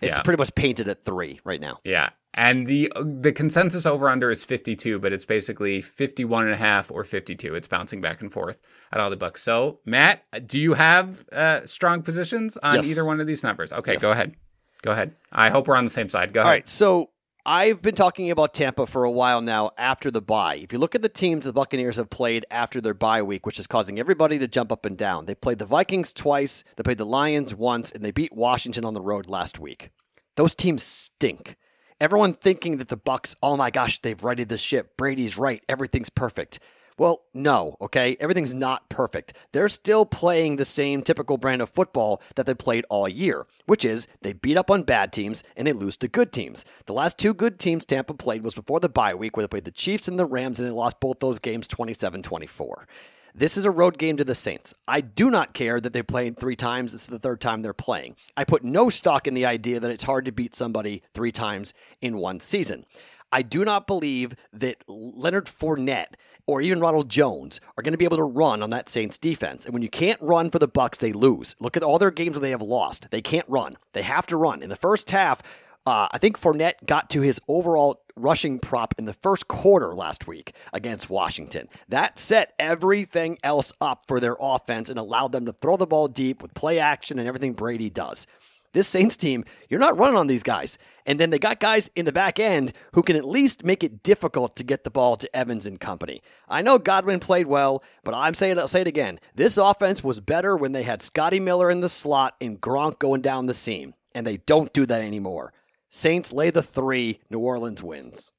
[0.01, 0.09] Yeah.
[0.09, 0.23] It's yeah.
[0.23, 1.81] pretty much painted at three right now.
[1.85, 2.09] Yeah.
[2.33, 6.91] And the the consensus over under is 52, but it's basically 51 and a half
[6.91, 7.55] or 52.
[7.55, 9.43] It's bouncing back and forth at all the books.
[9.43, 12.91] So, Matt, do you have uh, strong positions on yes.
[12.91, 13.75] either one of these numbers?
[13.75, 14.03] Okay, yes.
[14.03, 14.35] go ahead.
[14.83, 15.15] Go ahead.
[15.31, 16.33] I hope we're on the same side.
[16.33, 16.47] Go ahead.
[16.47, 16.69] All right.
[16.69, 17.11] So
[17.47, 20.57] I've been talking about Tampa for a while now after the bye.
[20.57, 23.59] If you look at the teams the Buccaneers have played after their bye week, which
[23.59, 26.99] is causing everybody to jump up and down, they played the Vikings twice, they played
[26.99, 29.91] the Lions once, and they beat Washington on the road last week.
[30.37, 31.57] Those teams stink.
[32.01, 34.97] Everyone thinking that the Bucks, oh my gosh, they've righted the ship.
[34.97, 35.63] Brady's right.
[35.69, 36.59] Everything's perfect.
[36.99, 38.17] Well, no, okay?
[38.21, 39.35] Everything's not perfect.
[39.53, 43.85] They're still playing the same typical brand of football that they played all year, which
[43.85, 46.65] is they beat up on bad teams and they lose to good teams.
[46.87, 49.65] The last two good teams Tampa played was before the bye week, where they played
[49.65, 52.87] the Chiefs and the Rams, and they lost both those games 27 24.
[53.35, 54.75] This is a road game to the Saints.
[54.87, 56.93] I do not care that they played three times.
[56.93, 58.17] This is the third time they're playing.
[58.37, 61.73] I put no stock in the idea that it's hard to beat somebody three times
[62.03, 62.85] in one season.
[63.33, 66.15] I do not believe that Leonard Fournette
[66.47, 69.65] or even Ronald Jones are going to be able to run on that Saints defense.
[69.65, 71.57] And when you can't run for the Bucks, they lose.
[71.59, 73.11] Look at all their games where they have lost.
[73.11, 73.77] They can't run.
[73.93, 74.63] They have to run.
[74.63, 75.43] In the first half,
[75.87, 80.27] uh, I think Fournette got to his overall rushing prop in the first quarter last
[80.27, 81.69] week against Washington.
[81.89, 86.09] That set everything else up for their offense and allowed them to throw the ball
[86.09, 88.27] deep with play action and everything Brady does.
[88.73, 90.79] This Saints team, you're not running on these guys.
[91.05, 94.03] And then they got guys in the back end who can at least make it
[94.03, 96.23] difficult to get the ball to Evans and company.
[96.49, 99.19] I know Godwin played well, but I'm saying I'll say it again.
[99.35, 103.21] This offense was better when they had Scotty Miller in the slot and Gronk going
[103.21, 105.53] down the seam, and they don't do that anymore.
[105.89, 107.21] Saints lay the three.
[107.31, 108.33] New Orleans wins.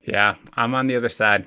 [0.00, 1.46] Yeah, I'm on the other side.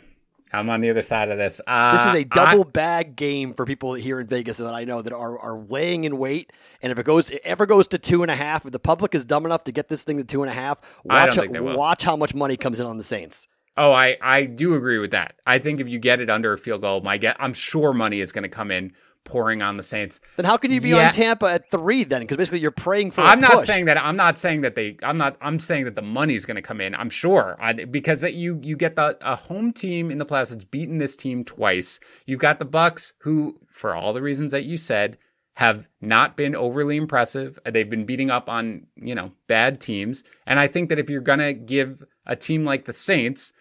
[0.53, 1.59] I'm on the other side of this.
[1.65, 4.83] Uh, this is a double I, bag game for people here in Vegas that I
[4.85, 6.53] know that are, are laying in wait.
[6.81, 9.15] And if it goes, it ever goes to two and a half, if the public
[9.15, 12.15] is dumb enough to get this thing to two and a half, watch, watch how
[12.15, 13.47] much money comes in on the Saints.
[13.75, 15.35] Oh, I, I do agree with that.
[15.47, 18.19] I think if you get it under a field goal, my get, I'm sure money
[18.19, 18.93] is going to come in
[19.25, 20.19] pouring on the Saints.
[20.35, 21.07] Then how can you be yeah.
[21.07, 22.21] on Tampa at three then?
[22.21, 23.21] Because basically you're praying for.
[23.21, 23.67] I'm not push.
[23.67, 23.97] saying that.
[24.03, 24.97] I'm not saying that they.
[25.03, 25.37] I'm not.
[25.41, 26.95] I'm saying that the money's going to come in.
[26.95, 30.49] I'm sure I, because that you you get the a home team in the playoffs
[30.49, 31.99] that's beaten this team twice.
[32.25, 35.17] You've got the Bucks who, for all the reasons that you said,
[35.55, 37.59] have not been overly impressive.
[37.65, 41.21] They've been beating up on you know bad teams, and I think that if you're
[41.21, 43.53] going to give a team like the Saints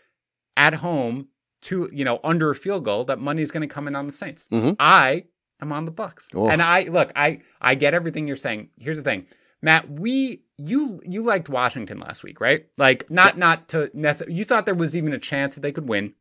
[0.57, 1.29] at home
[1.62, 4.07] to you know under a field goal, that money is going to come in on
[4.07, 4.48] the Saints.
[4.51, 4.72] Mm-hmm.
[4.81, 5.25] I
[5.62, 6.29] I'm on the Bucks.
[6.35, 6.48] Oh.
[6.48, 8.68] And I look, I I get everything you're saying.
[8.77, 9.27] Here's the thing.
[9.62, 12.66] Matt, we you you liked Washington last week, right?
[12.77, 13.40] Like not yeah.
[13.40, 16.14] not to necessarily you thought there was even a chance that they could win,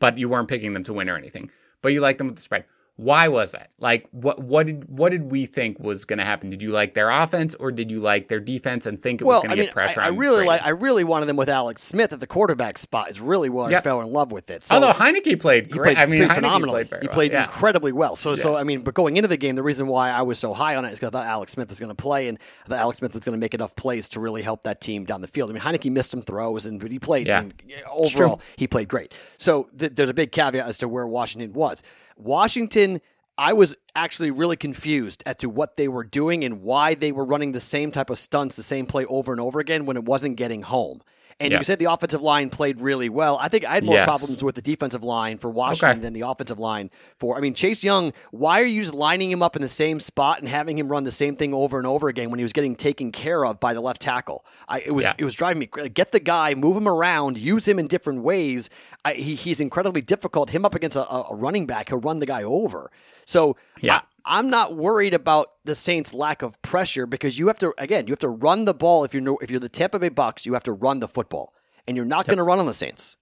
[0.00, 1.50] but you weren't picking them to win or anything.
[1.80, 2.64] But you liked them with the spread.
[2.96, 3.72] Why was that?
[3.78, 6.48] Like what what did what did we think was going to happen?
[6.48, 9.42] Did you like their offense or did you like their defense and think it well,
[9.42, 11.82] was going to get pressure I, I really like I really wanted them with Alex
[11.82, 13.10] Smith at the quarterback spot.
[13.10, 13.80] Is really where yep.
[13.80, 14.64] I fell in love with it.
[14.64, 16.84] So, Although Heinicke played great, I mean played phenomenally.
[16.86, 17.44] Played he played well.
[17.44, 18.16] incredibly well.
[18.16, 18.42] So yeah.
[18.42, 20.76] so I mean, but going into the game, the reason why I was so high
[20.76, 22.78] on it is because I thought Alex Smith was going to play and I thought
[22.78, 25.28] Alex Smith was going to make enough plays to really help that team down the
[25.28, 25.50] field.
[25.50, 27.26] I mean, Heinicke missed some throws and but he played.
[27.26, 27.44] Yeah.
[27.90, 29.12] overall, he played great.
[29.36, 31.82] So th- there's a big caveat as to where Washington was.
[32.16, 33.00] Washington
[33.38, 37.24] I was actually really confused as to what they were doing and why they were
[37.24, 40.04] running the same type of stunts, the same play over and over again when it
[40.04, 41.02] wasn't getting home.
[41.38, 41.58] And yeah.
[41.58, 43.36] you said the offensive line played really well.
[43.38, 44.06] I think I had more yes.
[44.06, 46.00] problems with the defensive line for Washington okay.
[46.00, 47.36] than the offensive line for.
[47.36, 48.14] I mean, Chase Young.
[48.30, 51.04] Why are you just lining him up in the same spot and having him run
[51.04, 53.74] the same thing over and over again when he was getting taken care of by
[53.74, 54.46] the left tackle?
[54.66, 55.14] I, it was yeah.
[55.18, 55.66] it was driving me.
[55.66, 58.70] Get the guy, move him around, use him in different ways.
[59.04, 60.50] I, he, he's incredibly difficult.
[60.50, 62.90] Him up against a, a running back, he'll run the guy over.
[63.26, 63.96] So yeah.
[63.96, 68.06] I, am not worried about the Saints' lack of pressure because you have to again
[68.06, 70.54] you have to run the ball if you're if you're the Tampa Bay Bucks you
[70.54, 71.52] have to run the football
[71.86, 72.26] and you're not yep.
[72.26, 73.16] going to run on the Saints.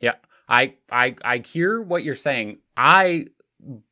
[0.00, 0.14] Yeah,
[0.48, 2.58] I I I hear what you're saying.
[2.76, 3.26] I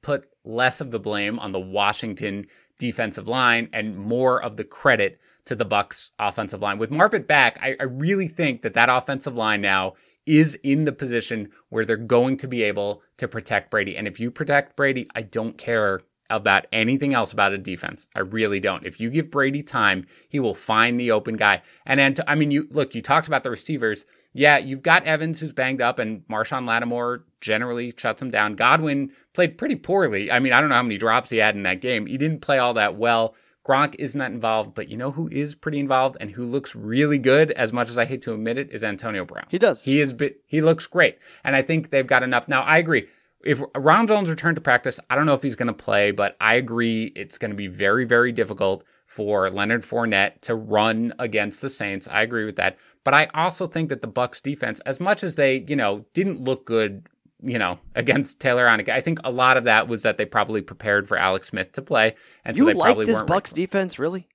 [0.02, 2.46] put less of the blame on the Washington
[2.78, 6.78] defensive line and more of the credit to the Bucks offensive line.
[6.78, 9.94] With Marpet back, I, I really think that that offensive line now
[10.26, 13.96] is in the position where they're going to be able to protect Brady.
[13.96, 18.08] And if you protect Brady, I don't care about anything else about a defense.
[18.14, 18.84] I really don't.
[18.84, 21.62] If you give Brady time, he will find the open guy.
[21.84, 24.04] And then, I mean, you look, you talked about the receivers.
[24.32, 28.54] Yeah, you've got Evans who's banged up, and Marshon Lattimore generally shuts him down.
[28.54, 30.30] Godwin played pretty poorly.
[30.30, 32.06] I mean, I don't know how many drops he had in that game.
[32.06, 33.34] He didn't play all that well.
[33.66, 37.18] Gronk isn't that involved, but you know who is pretty involved and who looks really
[37.18, 39.46] good, as much as I hate to admit it, is Antonio Brown.
[39.48, 39.82] He does.
[39.82, 40.14] He is.
[40.46, 42.46] He looks great, and I think they've got enough.
[42.46, 43.08] Now, I agree.
[43.46, 46.36] If Ronald Jones returned to practice, I don't know if he's going to play, but
[46.40, 51.60] I agree it's going to be very, very difficult for Leonard Fournette to run against
[51.60, 52.08] the Saints.
[52.10, 55.36] I agree with that, but I also think that the Bucks defense, as much as
[55.36, 57.06] they, you know, didn't look good
[57.42, 58.88] you know, against Taylor Heinicke.
[58.88, 61.82] I think a lot of that was that they probably prepared for Alex Smith to
[61.82, 64.26] play, and you so they like probably this weren't Bucks defense, really?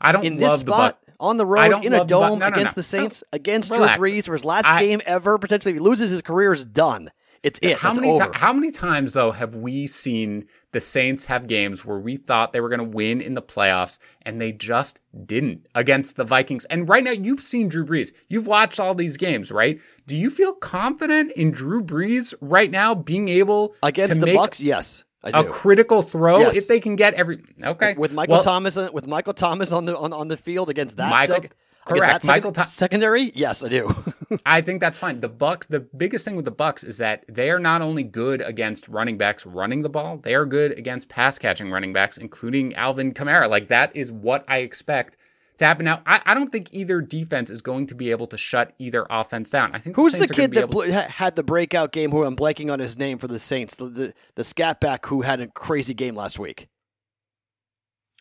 [0.00, 2.76] I don't in this spot the on the road in a dome no, no, against
[2.76, 2.80] no.
[2.80, 3.98] the Saints against Relax.
[3.98, 5.38] Drew Brees for his last I, game ever.
[5.38, 7.10] Potentially, if he loses, his career is done.
[7.42, 7.76] It's it.
[7.76, 11.98] How it's many how many times though have we seen the Saints have games where
[11.98, 16.16] we thought they were going to win in the playoffs and they just didn't against
[16.16, 16.64] the Vikings?
[16.66, 18.12] And right now you've seen Drew Brees.
[18.28, 19.80] You've watched all these games, right?
[20.06, 24.60] Do you feel confident in Drew Brees right now being able against the Bucks?
[24.60, 25.04] Yes.
[25.24, 26.56] A critical throw yes.
[26.56, 29.84] if they can get every okay with Michael well, Thomas uh, with Michael Thomas on
[29.84, 31.56] the on, on the field against that Michael, sec-
[31.88, 32.24] Correct.
[32.24, 33.32] Michael Th- secondary?
[33.34, 33.92] Yes, I do.
[34.46, 35.20] I think that's fine.
[35.20, 38.40] The Bucks, the biggest thing with the Bucks is that they are not only good
[38.42, 42.74] against running backs running the ball, they are good against pass catching running backs, including
[42.74, 43.48] Alvin Kamara.
[43.48, 45.16] Like that is what I expect
[45.58, 45.84] to happen.
[45.84, 49.06] Now, I, I don't think either defense is going to be able to shut either
[49.10, 49.74] offense down.
[49.74, 52.10] I think who's the, the kid that bl- had the breakout game?
[52.10, 55.22] Who I'm blanking on his name for the Saints, the the, the scat back who
[55.22, 56.68] had a crazy game last week.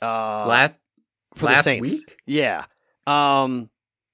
[0.01, 0.73] Uh, last
[1.35, 2.17] for last the Saints, week?
[2.25, 2.65] yeah.
[3.07, 3.69] Um,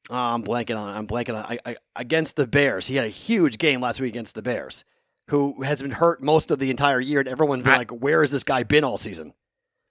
[0.09, 0.95] oh, I'm blanking on.
[0.95, 1.45] I'm blanking on.
[1.45, 4.85] I, I, against the Bears, he had a huge game last week against the Bears,
[5.29, 8.21] who has been hurt most of the entire year, and everyone's been I, like, "Where
[8.21, 9.33] has this guy been all season?"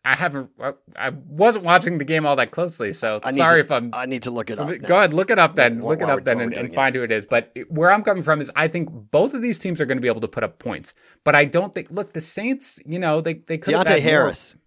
[0.05, 0.51] I haven't.
[0.97, 3.91] I wasn't watching the game all that closely, so sorry to, if I'm.
[3.93, 4.69] I need to look it up.
[4.81, 5.79] Go ahead, look it up then.
[5.79, 7.25] What, look it up then, and, and find who it is.
[7.25, 10.03] But where I'm coming from is, I think both of these teams are going to
[10.03, 11.91] be able to put up points, but I don't think.
[11.93, 12.81] Look, the Saints.
[12.85, 13.75] You know, they they could.
[13.75, 14.57] Deonte Harris.
[14.57, 14.62] More.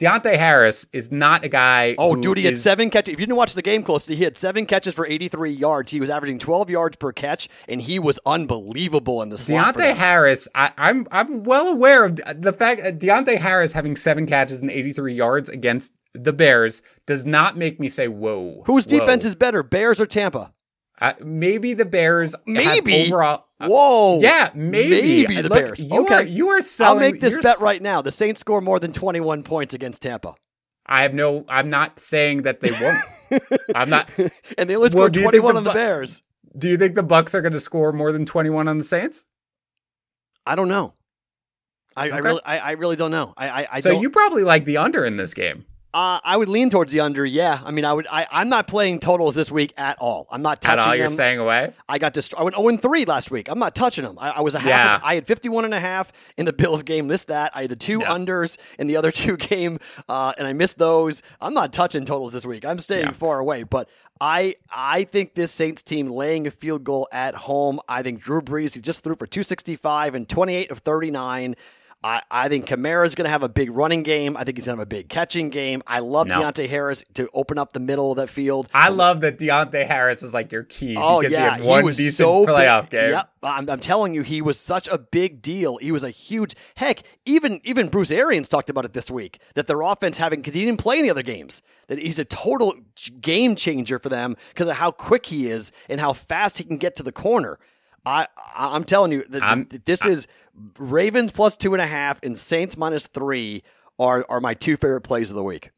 [0.00, 1.94] Deonte Harris is not a guy.
[1.98, 2.50] Oh, dude, he is...
[2.50, 3.12] had seven catches.
[3.12, 5.92] If you didn't watch the game closely, he had seven catches for 83 yards.
[5.92, 9.76] He was averaging 12 yards per catch, and he was unbelievable in the slot.
[9.76, 13.96] Deonte Harris, I, am I'm, I'm well aware of the fact that Deonte Harris having
[13.96, 18.86] seven catches and 83 yards against the Bears does not make me say, "Whoa." Whose
[18.86, 20.52] defense is better, Bears or Tampa?
[21.00, 22.34] Uh, maybe the Bears.
[22.46, 23.46] Maybe overall.
[23.60, 24.20] Uh, Whoa.
[24.20, 25.26] Yeah, maybe.
[25.26, 25.84] Maybe the Look, Bears.
[25.84, 26.14] You okay.
[26.14, 27.02] Are, you are selling.
[27.02, 28.00] I'll make this bet right now.
[28.00, 30.34] The Saints score more than 21 points against Tampa.
[30.86, 31.44] I have no.
[31.48, 33.50] I'm not saying that they won't.
[33.74, 34.10] I'm not.
[34.58, 36.22] and they only scored well, 21 the on the Bears.
[36.56, 39.24] Do you think the Bucks are going to score more than 21 on the Saints?
[40.46, 40.94] I don't know.
[41.96, 42.16] I, okay.
[42.16, 43.34] I really, I, I, really don't know.
[43.36, 45.64] I, I, I so you probably like the under in this game.
[45.92, 47.26] Uh, I would lean towards the under.
[47.26, 48.06] Yeah, I mean, I would.
[48.08, 50.28] I, I'm not playing totals this week at all.
[50.30, 50.92] I'm not touching at all.
[50.92, 51.00] Them.
[51.00, 51.72] You're staying away.
[51.88, 53.50] I got dist- I went 0 3 last week.
[53.50, 54.16] I'm not touching them.
[54.20, 54.68] I, I was a half.
[54.68, 54.96] Yeah.
[54.96, 57.08] Of, I had 51 and a half in the Bills game.
[57.08, 57.50] This that.
[57.56, 61.22] I had the two unders in the other two game, uh, and I missed those.
[61.40, 62.64] I'm not touching totals this week.
[62.64, 63.12] I'm staying yeah.
[63.12, 63.64] far away.
[63.64, 63.88] But
[64.20, 67.80] I I think this Saints team laying a field goal at home.
[67.88, 71.56] I think Drew Brees he just threw for 265 and 28 of 39.
[72.02, 74.34] I, I think Kamara is going to have a big running game.
[74.34, 75.82] I think he's going to have a big catching game.
[75.86, 76.40] I love no.
[76.40, 78.68] Deonte Harris to open up the middle of that field.
[78.72, 80.96] I love that Deonte Harris is like your key.
[80.96, 82.90] Oh yeah, he, he was decent so playoff big.
[82.90, 83.10] game.
[83.10, 85.76] Yep, I'm, I'm, telling you, he was such a big deal.
[85.76, 87.02] He was a huge heck.
[87.26, 90.64] Even even Bruce Arians talked about it this week that their offense having because he
[90.64, 92.74] didn't play in the other games that he's a total
[93.20, 96.78] game changer for them because of how quick he is and how fast he can
[96.78, 97.58] get to the corner.
[98.04, 100.26] I I'm telling you that this is
[100.78, 103.62] Ravens plus two and a half and Saints minus three
[103.98, 105.70] are are my two favorite plays of the week.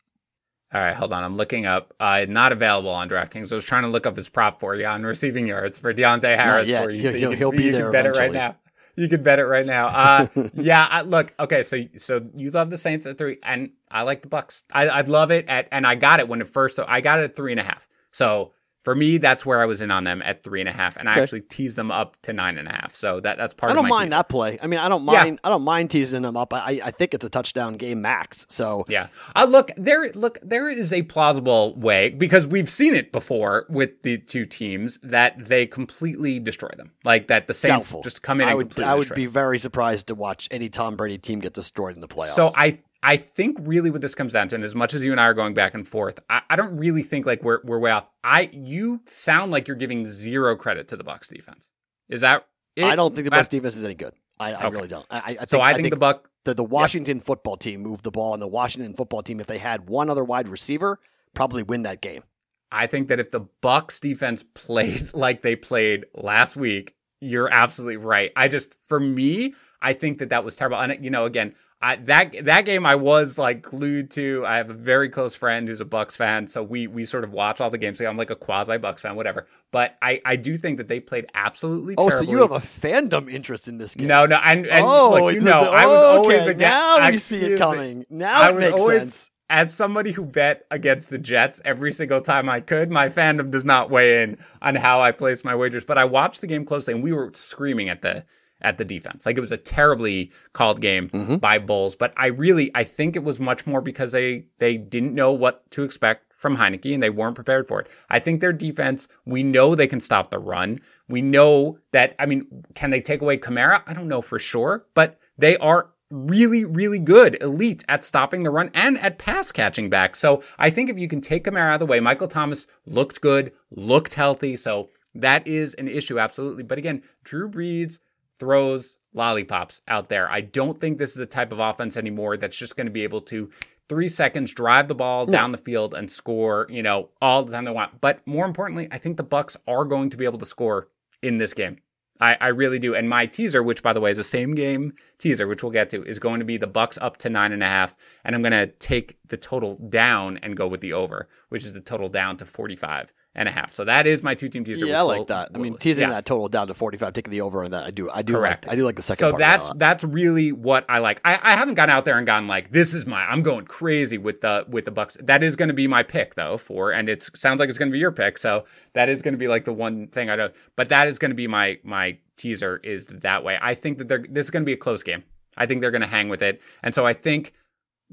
[0.75, 1.23] All right, hold on.
[1.23, 1.93] I'm looking up.
[2.01, 3.53] Uh, not available on DraftKings.
[3.53, 6.23] I was trying to look up his prop for you on receiving yards for Deonte
[6.23, 7.03] Harris for you.
[7.03, 7.67] He'll, so you can, he'll be there.
[7.67, 7.83] you there.
[7.83, 8.25] Can bet eventually.
[8.25, 8.57] it right now.
[8.97, 9.87] You can bet it right now.
[9.89, 11.35] Uh, yeah, I, look.
[11.39, 14.63] Okay, so so you love the Saints at three, and I like the Bucks.
[14.73, 16.77] I, I'd love it at, and I got it when it first.
[16.77, 17.87] So I got it at three and a half.
[18.11, 20.97] So for me, that's where I was in on them at three and a half,
[20.97, 22.97] and I actually teased them up to nine and a half.
[22.97, 23.71] So that that's part.
[23.71, 24.59] Of I don't mind that play.
[24.61, 25.35] I mean, I don't mind.
[25.35, 25.49] Yeah.
[25.49, 26.53] I don't mind teasing them up.
[26.53, 28.45] I I think it's a touchdown game max.
[28.49, 30.11] So yeah, uh, look there.
[30.12, 34.99] Look there is a plausible way because we've seen it before with the two teams
[35.05, 36.90] that they completely destroy them.
[37.05, 38.03] Like that the Saints Doubtful.
[38.03, 38.49] just come in.
[38.49, 39.33] I would I would be them.
[39.33, 42.35] very surprised to watch any Tom Brady team get destroyed in the playoffs.
[42.35, 45.11] So I I think really what this comes down to, and as much as you
[45.11, 47.81] and I are going back and forth, I, I, don't really think like we're we're
[47.81, 48.07] way off.
[48.23, 51.69] I you sound like you're giving zero credit to the Bucks defense.
[52.09, 52.47] Is that?
[52.77, 52.85] It?
[52.85, 54.15] I don't think the Bucks defense is any good.
[54.38, 55.07] I, I really don't.
[55.11, 58.05] I, I think, so I, think, think, the Buck the, the Washington football team moved
[58.05, 60.99] the ball, and the Washington football team, if they had one other wide receiver,
[61.35, 62.23] probably win that game.
[62.71, 67.99] I think that if the Bucks defense played like they played last week, you're absolutely
[67.99, 68.33] right.
[68.37, 70.79] I just for me, I think that that was terrible.
[70.79, 74.47] And you know, again, I, that that game I was like glued to.
[74.47, 77.33] I have a very close friend who's a Bucks fan, so we we sort of
[77.33, 77.99] watch all the games.
[77.99, 79.49] So I'm like a quasi Bucks fan, whatever.
[79.73, 81.97] But I I do think that they played absolutely.
[81.99, 82.27] Oh, terribly.
[82.27, 84.07] so you have a fandom interest in this game?
[84.07, 86.51] No, no, and, and oh, look, you know, oh, I was oh, always okay.
[86.53, 86.61] against.
[86.61, 88.07] Now we see it coming.
[88.09, 89.31] Now it makes always, sense.
[89.51, 93.64] As somebody who bet against the Jets every single time I could, my fandom does
[93.64, 95.85] not weigh in on how I place my wagers.
[95.85, 98.25] But I watched the game closely, and we were screaming at the
[98.62, 99.27] at the defense.
[99.27, 101.37] Like it was a terribly called game mm-hmm.
[101.37, 105.14] by Bowles, but I really I think it was much more because they they didn't
[105.14, 107.88] know what to expect from Heinicke and they weren't prepared for it.
[108.11, 110.81] I think their defense, we know they can stop the run.
[111.09, 113.83] We know that I mean, can they take away Kamara?
[113.87, 118.51] I don't know for sure, but they are really, really good, elite at stopping the
[118.51, 120.14] run and at pass catching back.
[120.14, 123.20] So I think if you can take Kamara out of the way, Michael Thomas looked
[123.20, 124.57] good, looked healthy.
[124.57, 126.62] So that is an issue, absolutely.
[126.62, 127.98] But again, Drew Brees
[128.38, 130.31] throws lollipops out there.
[130.31, 133.03] I don't think this is the type of offense anymore that's just going to be
[133.03, 133.51] able to
[133.88, 135.33] three seconds drive the ball no.
[135.33, 138.01] down the field and score, you know, all the time they want.
[138.01, 140.88] But more importantly, I think the Bucks are going to be able to score
[141.23, 141.79] in this game.
[142.21, 142.94] I, I really do.
[142.94, 145.90] And my teaser, which by the way is the same game teaser, which we'll get
[145.90, 147.94] to, is going to be the Bucks up to nine and a half.
[148.25, 151.73] And I'm going to take the total down and go with the over, which is
[151.73, 153.75] the total down to 45 and a half.
[153.75, 154.85] So that is my two team teaser.
[154.85, 155.51] Yeah, I like that.
[155.55, 156.11] I mean, teasing yeah.
[156.11, 157.85] that total down to forty five, taking the over on that.
[157.85, 158.11] I do.
[158.11, 158.35] I do.
[158.35, 158.67] Correct.
[158.67, 159.31] Like, I do like the second.
[159.31, 159.79] So that's that.
[159.79, 161.21] that's really what I like.
[161.25, 163.25] I, I haven't gone out there and gone like this is my.
[163.25, 165.17] I'm going crazy with the with the Bucks.
[165.21, 167.91] That is going to be my pick though for, and it sounds like it's going
[167.91, 168.37] to be your pick.
[168.37, 170.55] So that is going to be like the one thing I don't.
[170.77, 173.59] But that is going to be my my teaser is that way.
[173.63, 175.25] I think that they're this is going to be a close game.
[175.57, 177.53] I think they're going to hang with it, and so I think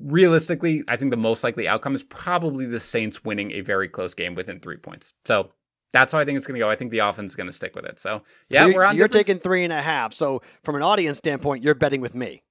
[0.01, 4.13] realistically, I think the most likely outcome is probably the Saints winning a very close
[4.13, 5.13] game within three points.
[5.25, 5.51] So
[5.91, 6.69] that's how I think it's going to go.
[6.69, 7.99] I think the offense is going to stick with it.
[7.99, 8.95] So yeah, so we're on.
[8.95, 10.13] You're taking three and a half.
[10.13, 12.43] So from an audience standpoint, you're betting with me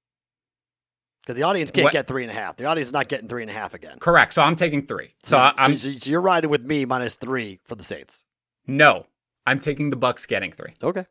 [1.21, 1.93] because the audience can't what?
[1.93, 2.57] get three and a half.
[2.57, 3.99] The audience is not getting three and a half again.
[3.99, 4.33] Correct.
[4.33, 5.13] So I'm taking three.
[5.23, 8.25] So, so, I'm, so you're riding with me minus three for the Saints.
[8.67, 9.05] No,
[9.45, 10.73] I'm taking the Bucks getting three.
[10.83, 11.05] Okay.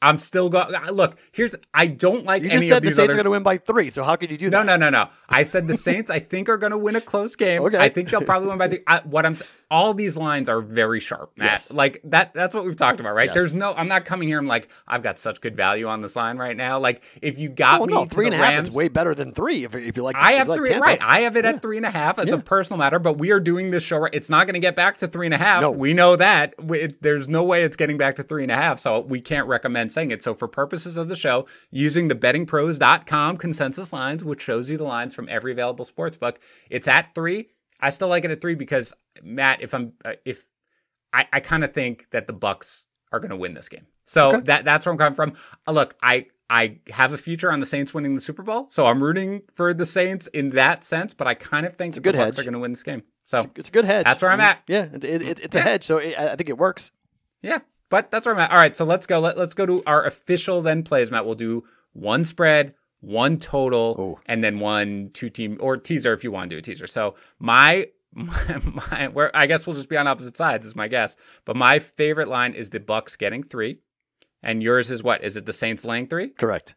[0.00, 0.72] I'm still going.
[0.92, 1.54] Look, here's.
[1.74, 2.42] I don't like.
[2.42, 3.12] You just said the Saints other...
[3.12, 3.90] are going to win by three.
[3.90, 4.64] So how could you do that?
[4.64, 5.10] No, no, no, no.
[5.28, 6.08] I said the Saints.
[6.08, 7.62] I think are going to win a close game.
[7.68, 7.76] Okay.
[7.76, 8.80] I think they'll probably win by three.
[8.86, 9.36] I, what I'm.
[9.70, 11.50] All these lines are very sharp, Matt.
[11.50, 11.74] Yes.
[11.74, 12.32] Like that.
[12.32, 13.26] That's what we've talked about, right?
[13.26, 13.34] Yes.
[13.34, 13.74] There's no.
[13.74, 14.38] I'm not coming here.
[14.38, 16.78] I'm like, I've got such good value on this line right now.
[16.78, 19.14] Like, if you got oh, me no, three and a half Rams, is way better
[19.14, 19.64] than three.
[19.64, 20.74] If, if you like, I have like three.
[20.74, 20.98] Right.
[21.02, 21.50] I have it yeah.
[21.50, 22.36] at three and a half as yeah.
[22.36, 22.98] a personal matter.
[22.98, 23.98] But we are doing this show.
[23.98, 24.14] Right.
[24.14, 25.60] It's not going to get back to three and a half.
[25.60, 25.70] No.
[25.70, 26.54] We know that.
[26.70, 28.78] It, there's no way it's getting back to three and a half.
[28.78, 30.22] So we can't recommend saying it.
[30.22, 34.84] So for purposes of the show, using the bettingpros.com consensus lines, which shows you the
[34.84, 36.40] lines from every available sports book.
[36.70, 37.50] It's at three.
[37.80, 38.92] I still like it at three because
[39.22, 40.48] Matt, if I'm uh, if
[41.12, 43.86] I, I kind of think that the Bucks are going to win this game.
[44.06, 44.40] So okay.
[44.42, 45.34] that that's where I'm coming from.
[45.66, 48.86] Uh, look, I I have a future on the Saints winning the Super Bowl, so
[48.86, 51.14] I'm rooting for the Saints in that sense.
[51.14, 52.38] But I kind of think the Bucks hedge.
[52.38, 53.02] are going to win this game.
[53.26, 54.06] So it's a, it's a, good hedge.
[54.06, 54.62] That's where I'm at.
[54.66, 56.92] Yeah, it, it, it's a hedge, so it, I think it works.
[57.42, 57.58] Yeah,
[57.90, 58.50] but that's where I'm at.
[58.50, 59.20] All right, so let's go.
[59.20, 61.26] Let, let's go to our official then plays, Matt.
[61.26, 64.22] We'll do one spread, one total, Ooh.
[64.24, 66.86] and then one two team or teaser if you want to do a teaser.
[66.86, 70.88] So my my, my where I guess we'll just be on opposite sides is my
[70.88, 71.16] guess.
[71.44, 73.80] But my favorite line is the Bucks getting three,
[74.42, 75.22] and yours is what?
[75.22, 76.28] Is it the Saints laying three?
[76.28, 76.74] Correct.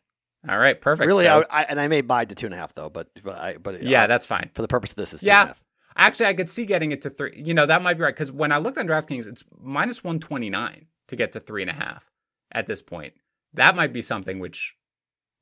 [0.48, 1.08] All right, perfect.
[1.08, 3.10] Really, so, I, I, and I may buy to two and a half though, but
[3.24, 5.14] but I, but uh, yeah, that's fine for the purpose of this.
[5.14, 5.54] Is yeah.
[5.96, 7.34] Actually, I could see getting it to three.
[7.36, 10.20] You know, that might be right because when I looked on DraftKings, it's minus one
[10.20, 12.10] twenty nine to get to three and a half
[12.52, 13.14] at this point.
[13.54, 14.76] That might be something which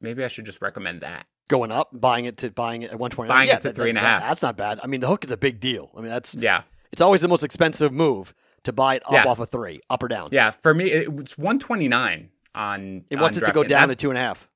[0.02, 1.28] maybe I should just recommend that.
[1.50, 3.28] Going up, buying it to buying it at one twenty.
[3.28, 4.22] Buying yeah, it to that, three and a half.
[4.22, 4.80] That's not bad.
[4.82, 5.92] I mean, the hook is a big deal.
[5.98, 6.62] I mean, that's yeah.
[6.92, 8.34] It's always the most expensive move
[8.64, 9.28] to buy it up yeah.
[9.28, 10.30] off of three, up or down.
[10.32, 13.04] Yeah, for me, it's one twenty nine on.
[13.10, 14.48] It wants it to go down that, to two and a half.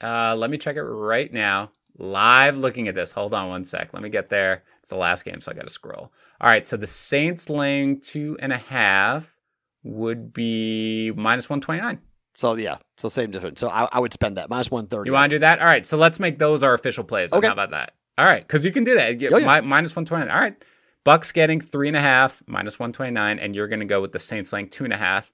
[0.00, 1.70] Uh, let me check it right now.
[1.98, 3.10] Live looking at this.
[3.12, 3.94] Hold on one sec.
[3.94, 4.64] Let me get there.
[4.80, 6.12] It's the last game, so I got to scroll.
[6.40, 9.34] All right, so the Saints laying two and a half
[9.82, 12.00] would be minus 129.
[12.38, 13.58] So yeah, so same difference.
[13.58, 15.08] So I, I would spend that minus 130.
[15.08, 15.58] You want to do that?
[15.58, 17.32] All right, so let's make those our official plays.
[17.32, 17.44] Okay.
[17.44, 17.94] How about that?
[18.16, 19.18] All right, because you can do that.
[19.18, 19.60] Get oh, yeah.
[19.60, 20.30] minus 129.
[20.32, 20.54] All right.
[21.02, 24.20] Bucks getting three and a half, minus 129, and you're going to go with the
[24.20, 25.32] Saints laying two and a half,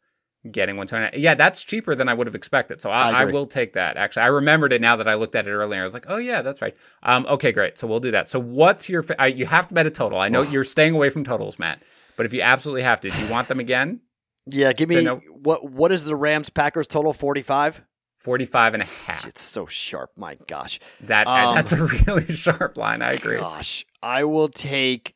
[0.50, 1.22] getting 129.
[1.22, 2.80] Yeah, that's cheaper than I would have expected.
[2.80, 3.98] So I, I, I, will take that.
[3.98, 5.82] Actually, I remembered it now that I looked at it earlier.
[5.82, 6.74] I was like, oh, yeah, that's right.
[7.02, 7.76] Um, okay, great.
[7.76, 8.30] So we'll do that.
[8.30, 10.20] So what's your, uh, you have to bet a total.
[10.20, 11.82] I know you're staying away from totals, Matt,
[12.16, 14.00] but if you absolutely have to, do you want them again?
[14.46, 17.82] Yeah, give me no, what what is the Rams Packers total 45?
[18.18, 19.26] 45 and a half.
[19.26, 20.10] It's so sharp.
[20.16, 20.80] My gosh.
[21.00, 23.02] That um, that's a really sharp line.
[23.02, 23.38] I agree.
[23.38, 23.84] Gosh.
[24.02, 25.14] I will take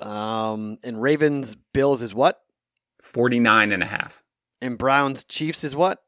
[0.00, 2.40] um and Ravens Bills is what?
[3.02, 4.22] 49 and a half.
[4.60, 6.02] And Browns Chiefs is what?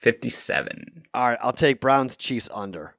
[0.00, 1.04] 57.
[1.14, 2.94] All right, I'll take Browns Chiefs under.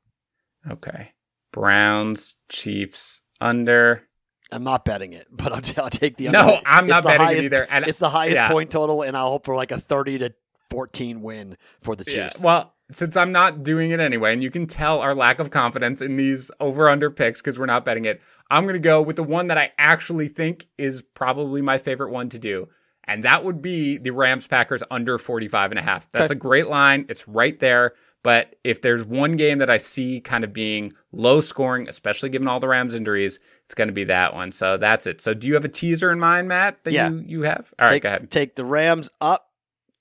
[0.69, 1.13] Okay.
[1.53, 4.07] Browns Chiefs under.
[4.51, 6.39] I'm not betting it, but I'll, I'll take the under.
[6.39, 7.67] No, I'm not betting highest, it either.
[7.69, 8.49] And it's the highest yeah.
[8.49, 10.33] point total, and I'll hope for like a 30 to
[10.69, 12.39] 14 win for the Chiefs.
[12.39, 12.45] Yeah.
[12.45, 16.01] Well, since I'm not doing it anyway, and you can tell our lack of confidence
[16.01, 19.17] in these over under picks because we're not betting it, I'm going to go with
[19.17, 22.69] the one that I actually think is probably my favorite one to do.
[23.03, 26.09] And that would be the Rams Packers under 45 and a half.
[26.11, 26.37] That's okay.
[26.37, 27.05] a great line.
[27.09, 27.93] It's right there.
[28.28, 32.45] But if there's one game that I see kind of being low scoring, especially given
[32.49, 34.51] all the Rams injuries, it's going to be that one.
[34.51, 35.21] So that's it.
[35.21, 37.09] So do you have a teaser in mind, Matt, that yeah.
[37.09, 37.73] you, you have?
[37.80, 38.30] All right, take, go ahead.
[38.30, 39.49] Take the Rams up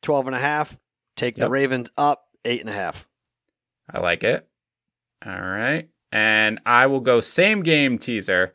[0.03, 0.77] 12 and a half.
[1.15, 1.47] Take yep.
[1.47, 3.07] the Ravens up eight and a half.
[3.89, 4.45] I like it.
[5.25, 5.89] All right.
[6.11, 8.55] And I will go same game teaser.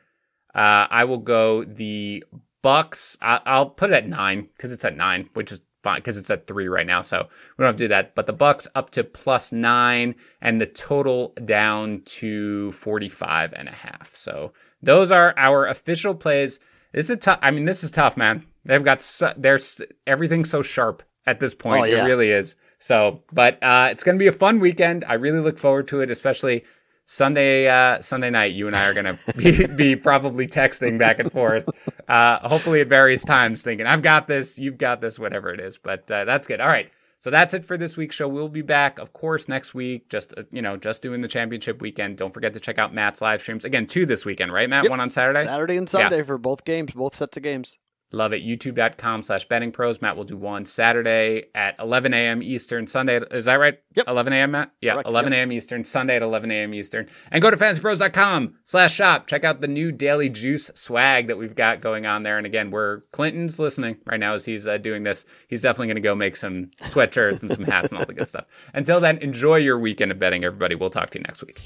[0.53, 2.25] Uh, I will go the
[2.61, 3.17] Bucks.
[3.21, 6.29] I, will put it at nine because it's at nine, which is fine because it's
[6.29, 7.01] at three right now.
[7.01, 7.27] So
[7.57, 8.15] we don't have to do that.
[8.15, 13.73] But the Bucks up to plus nine and the total down to 45 and a
[13.73, 14.15] half.
[14.15, 16.59] So those are our official plays.
[16.91, 17.39] This is tough.
[17.41, 18.45] I mean, this is tough, man.
[18.65, 21.81] They've got so, there's everything's so sharp at this point.
[21.81, 22.03] Oh, yeah.
[22.03, 22.55] It really is.
[22.79, 25.05] So, but uh, it's going to be a fun weekend.
[25.07, 26.63] I really look forward to it, especially
[27.11, 27.67] Sunday.
[27.67, 31.29] Uh, Sunday night, you and I are going to be, be, probably texting back and
[31.29, 31.67] forth.
[32.07, 35.77] Uh, hopefully, at various times, thinking I've got this, you've got this, whatever it is.
[35.77, 36.61] But uh, that's good.
[36.61, 36.89] All right.
[37.19, 38.29] So that's it for this week's show.
[38.29, 40.09] We'll be back, of course, next week.
[40.09, 42.17] Just uh, you know, just doing the championship weekend.
[42.17, 43.87] Don't forget to check out Matt's live streams again.
[43.87, 44.85] Two this weekend, right, Matt?
[44.85, 44.91] Yep.
[44.91, 45.43] One on Saturday.
[45.43, 46.23] Saturday and Sunday yeah.
[46.23, 47.77] for both games, both sets of games.
[48.13, 48.43] Love it.
[48.43, 50.01] YouTube.com slash betting pros.
[50.01, 52.43] Matt will do one Saturday at 11 a.m.
[52.43, 53.21] Eastern, Sunday.
[53.31, 53.79] Is that right?
[53.95, 54.07] Yep.
[54.07, 54.71] 11 a.m., Matt?
[54.81, 55.51] Yeah, Correct, 11 a.m.
[55.51, 56.73] Eastern, Sunday at 11 a.m.
[56.73, 57.07] Eastern.
[57.31, 59.27] And go to fantasypros.com slash shop.
[59.27, 62.37] Check out the new Daily Juice swag that we've got going on there.
[62.37, 65.25] And again, we're Clinton's listening right now as he's uh, doing this.
[65.47, 68.27] He's definitely going to go make some sweatshirts and some hats and all the good
[68.27, 68.45] stuff.
[68.73, 70.75] Until then, enjoy your weekend of betting, everybody.
[70.75, 71.61] We'll talk to you next week.